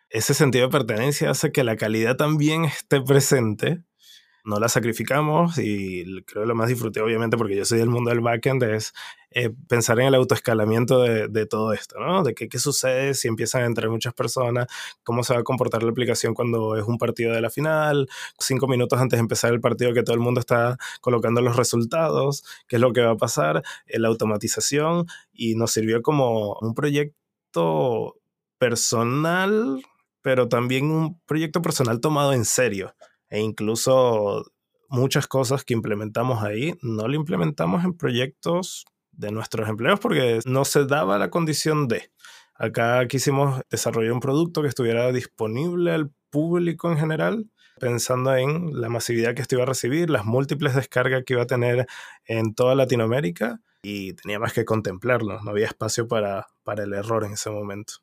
ese 0.09 0.33
sentido 0.33 0.67
de 0.67 0.71
pertenencia 0.71 1.29
hace 1.29 1.51
que 1.51 1.63
la 1.63 1.77
calidad 1.77 2.15
también 2.17 2.65
esté 2.65 3.01
presente 3.01 3.83
no 4.45 4.59
la 4.59 4.69
sacrificamos 4.69 5.57
y 5.57 6.03
creo 6.25 6.43
que 6.43 6.47
lo 6.47 6.55
más 6.55 6.69
disfruté, 6.69 7.01
obviamente, 7.01 7.35
porque 7.35 7.55
yo 7.55 7.65
soy 7.65 7.79
del 7.79 7.89
mundo 7.89 8.11
del 8.11 8.21
backend, 8.21 8.63
es 8.63 8.93
eh, 9.31 9.49
pensar 9.67 9.99
en 9.99 10.07
el 10.07 10.15
autoescalamiento 10.15 11.01
de, 11.01 11.27
de, 11.27 11.45
todo 11.47 11.73
esto, 11.73 11.99
¿no? 11.99 12.23
De 12.23 12.35
qué, 12.35 12.47
qué 12.47 12.59
sucede 12.59 13.15
si 13.15 13.27
empiezan 13.27 13.63
a 13.63 13.65
entrar 13.65 13.89
muchas 13.89 14.13
personas, 14.13 14.67
cómo 15.03 15.23
se 15.23 15.33
va 15.33 15.39
a 15.39 15.43
comportar 15.43 15.83
la 15.83 15.89
aplicación 15.89 16.33
cuando 16.33 16.77
es 16.77 16.85
un 16.85 16.97
partido 16.97 17.33
de 17.33 17.41
la 17.41 17.49
final, 17.49 18.07
cinco 18.39 18.67
minutos 18.67 18.99
antes 18.99 19.17
de 19.17 19.21
empezar 19.21 19.51
el 19.51 19.61
partido 19.61 19.93
que 19.93 20.03
todo 20.03 20.15
el 20.15 20.21
mundo 20.21 20.39
está 20.39 20.77
colocando 21.01 21.41
los 21.41 21.55
resultados, 21.55 22.43
qué 22.67 22.77
es 22.77 22.81
lo 22.81 22.93
que 22.93 23.01
va 23.01 23.11
a 23.11 23.17
pasar, 23.17 23.63
eh, 23.87 23.99
la 23.99 24.09
automatización, 24.09 25.07
y 25.33 25.55
nos 25.55 25.71
sirvió 25.71 26.01
como 26.01 26.57
un 26.61 26.75
proyecto 26.75 28.15
personal, 28.59 29.83
pero 30.21 30.47
también 30.49 30.91
un 30.91 31.19
proyecto 31.25 31.61
personal 31.61 31.99
tomado 31.99 32.33
en 32.33 32.45
serio 32.45 32.93
e 33.35 33.41
incluso 33.41 34.45
muchas 34.87 35.27
cosas 35.27 35.65
que 35.65 35.73
implementamos 35.73 36.41
ahí 36.41 36.73
no 36.81 37.09
lo 37.09 37.15
implementamos 37.15 37.83
en 37.83 37.97
proyectos 37.97 38.85
de 39.11 39.29
nuestros 39.31 39.67
empleos 39.67 39.99
porque 39.99 40.39
no 40.45 40.63
se 40.63 40.85
daba 40.85 41.17
la 41.17 41.29
condición 41.29 41.89
de. 41.89 42.09
Acá 42.53 43.05
quisimos 43.09 43.61
desarrollar 43.69 44.13
un 44.13 44.21
producto 44.21 44.61
que 44.61 44.69
estuviera 44.69 45.11
disponible 45.11 45.91
al 45.91 46.13
público 46.29 46.89
en 46.89 46.97
general, 46.97 47.51
pensando 47.77 48.33
en 48.37 48.79
la 48.79 48.87
masividad 48.87 49.35
que 49.35 49.41
esto 49.41 49.55
iba 49.55 49.63
a 49.63 49.67
recibir, 49.67 50.09
las 50.09 50.23
múltiples 50.23 50.73
descargas 50.73 51.25
que 51.25 51.33
iba 51.33 51.43
a 51.43 51.47
tener 51.47 51.87
en 52.25 52.55
toda 52.55 52.73
Latinoamérica 52.73 53.59
y 53.83 54.13
teníamos 54.13 54.53
que 54.53 54.63
contemplarlo, 54.63 55.41
no 55.41 55.51
había 55.51 55.65
espacio 55.67 56.07
para, 56.07 56.47
para 56.63 56.83
el 56.85 56.93
error 56.93 57.25
en 57.25 57.33
ese 57.33 57.49
momento, 57.49 57.95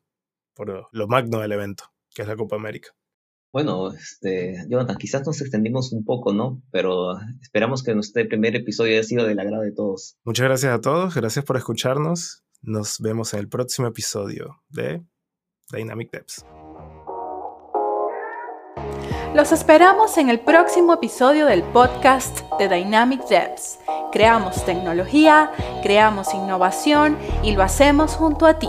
por 0.52 0.88
lo 0.92 1.08
magno 1.08 1.40
del 1.40 1.52
evento, 1.52 1.84
que 2.14 2.20
es 2.20 2.28
la 2.28 2.36
Copa 2.36 2.56
América. 2.56 2.90
Bueno, 3.52 3.92
este, 3.92 4.64
Jonathan, 4.68 4.96
quizás 4.96 5.26
nos 5.26 5.40
extendimos 5.42 5.92
un 5.92 6.04
poco, 6.04 6.32
¿no? 6.32 6.62
Pero 6.70 7.18
esperamos 7.42 7.82
que 7.82 7.94
nuestro 7.94 8.26
primer 8.26 8.56
episodio 8.56 8.94
haya 8.94 9.02
sido 9.02 9.26
del 9.26 9.38
agrado 9.38 9.62
de 9.62 9.72
todos. 9.72 10.16
Muchas 10.24 10.44
gracias 10.44 10.72
a 10.72 10.80
todos, 10.80 11.14
gracias 11.14 11.44
por 11.44 11.58
escucharnos. 11.58 12.42
Nos 12.62 12.98
vemos 13.00 13.34
en 13.34 13.40
el 13.40 13.48
próximo 13.48 13.88
episodio 13.88 14.62
de 14.70 15.02
Dynamic 15.70 16.10
Devs. 16.10 16.46
Los 19.34 19.52
esperamos 19.52 20.16
en 20.16 20.30
el 20.30 20.40
próximo 20.40 20.94
episodio 20.94 21.46
del 21.46 21.62
podcast 21.62 22.40
de 22.58 22.68
Dynamic 22.68 23.26
Devs. 23.28 23.78
Creamos 24.12 24.64
tecnología, 24.64 25.50
creamos 25.82 26.32
innovación 26.32 27.18
y 27.42 27.54
lo 27.54 27.62
hacemos 27.62 28.14
junto 28.14 28.46
a 28.46 28.58
ti. 28.58 28.68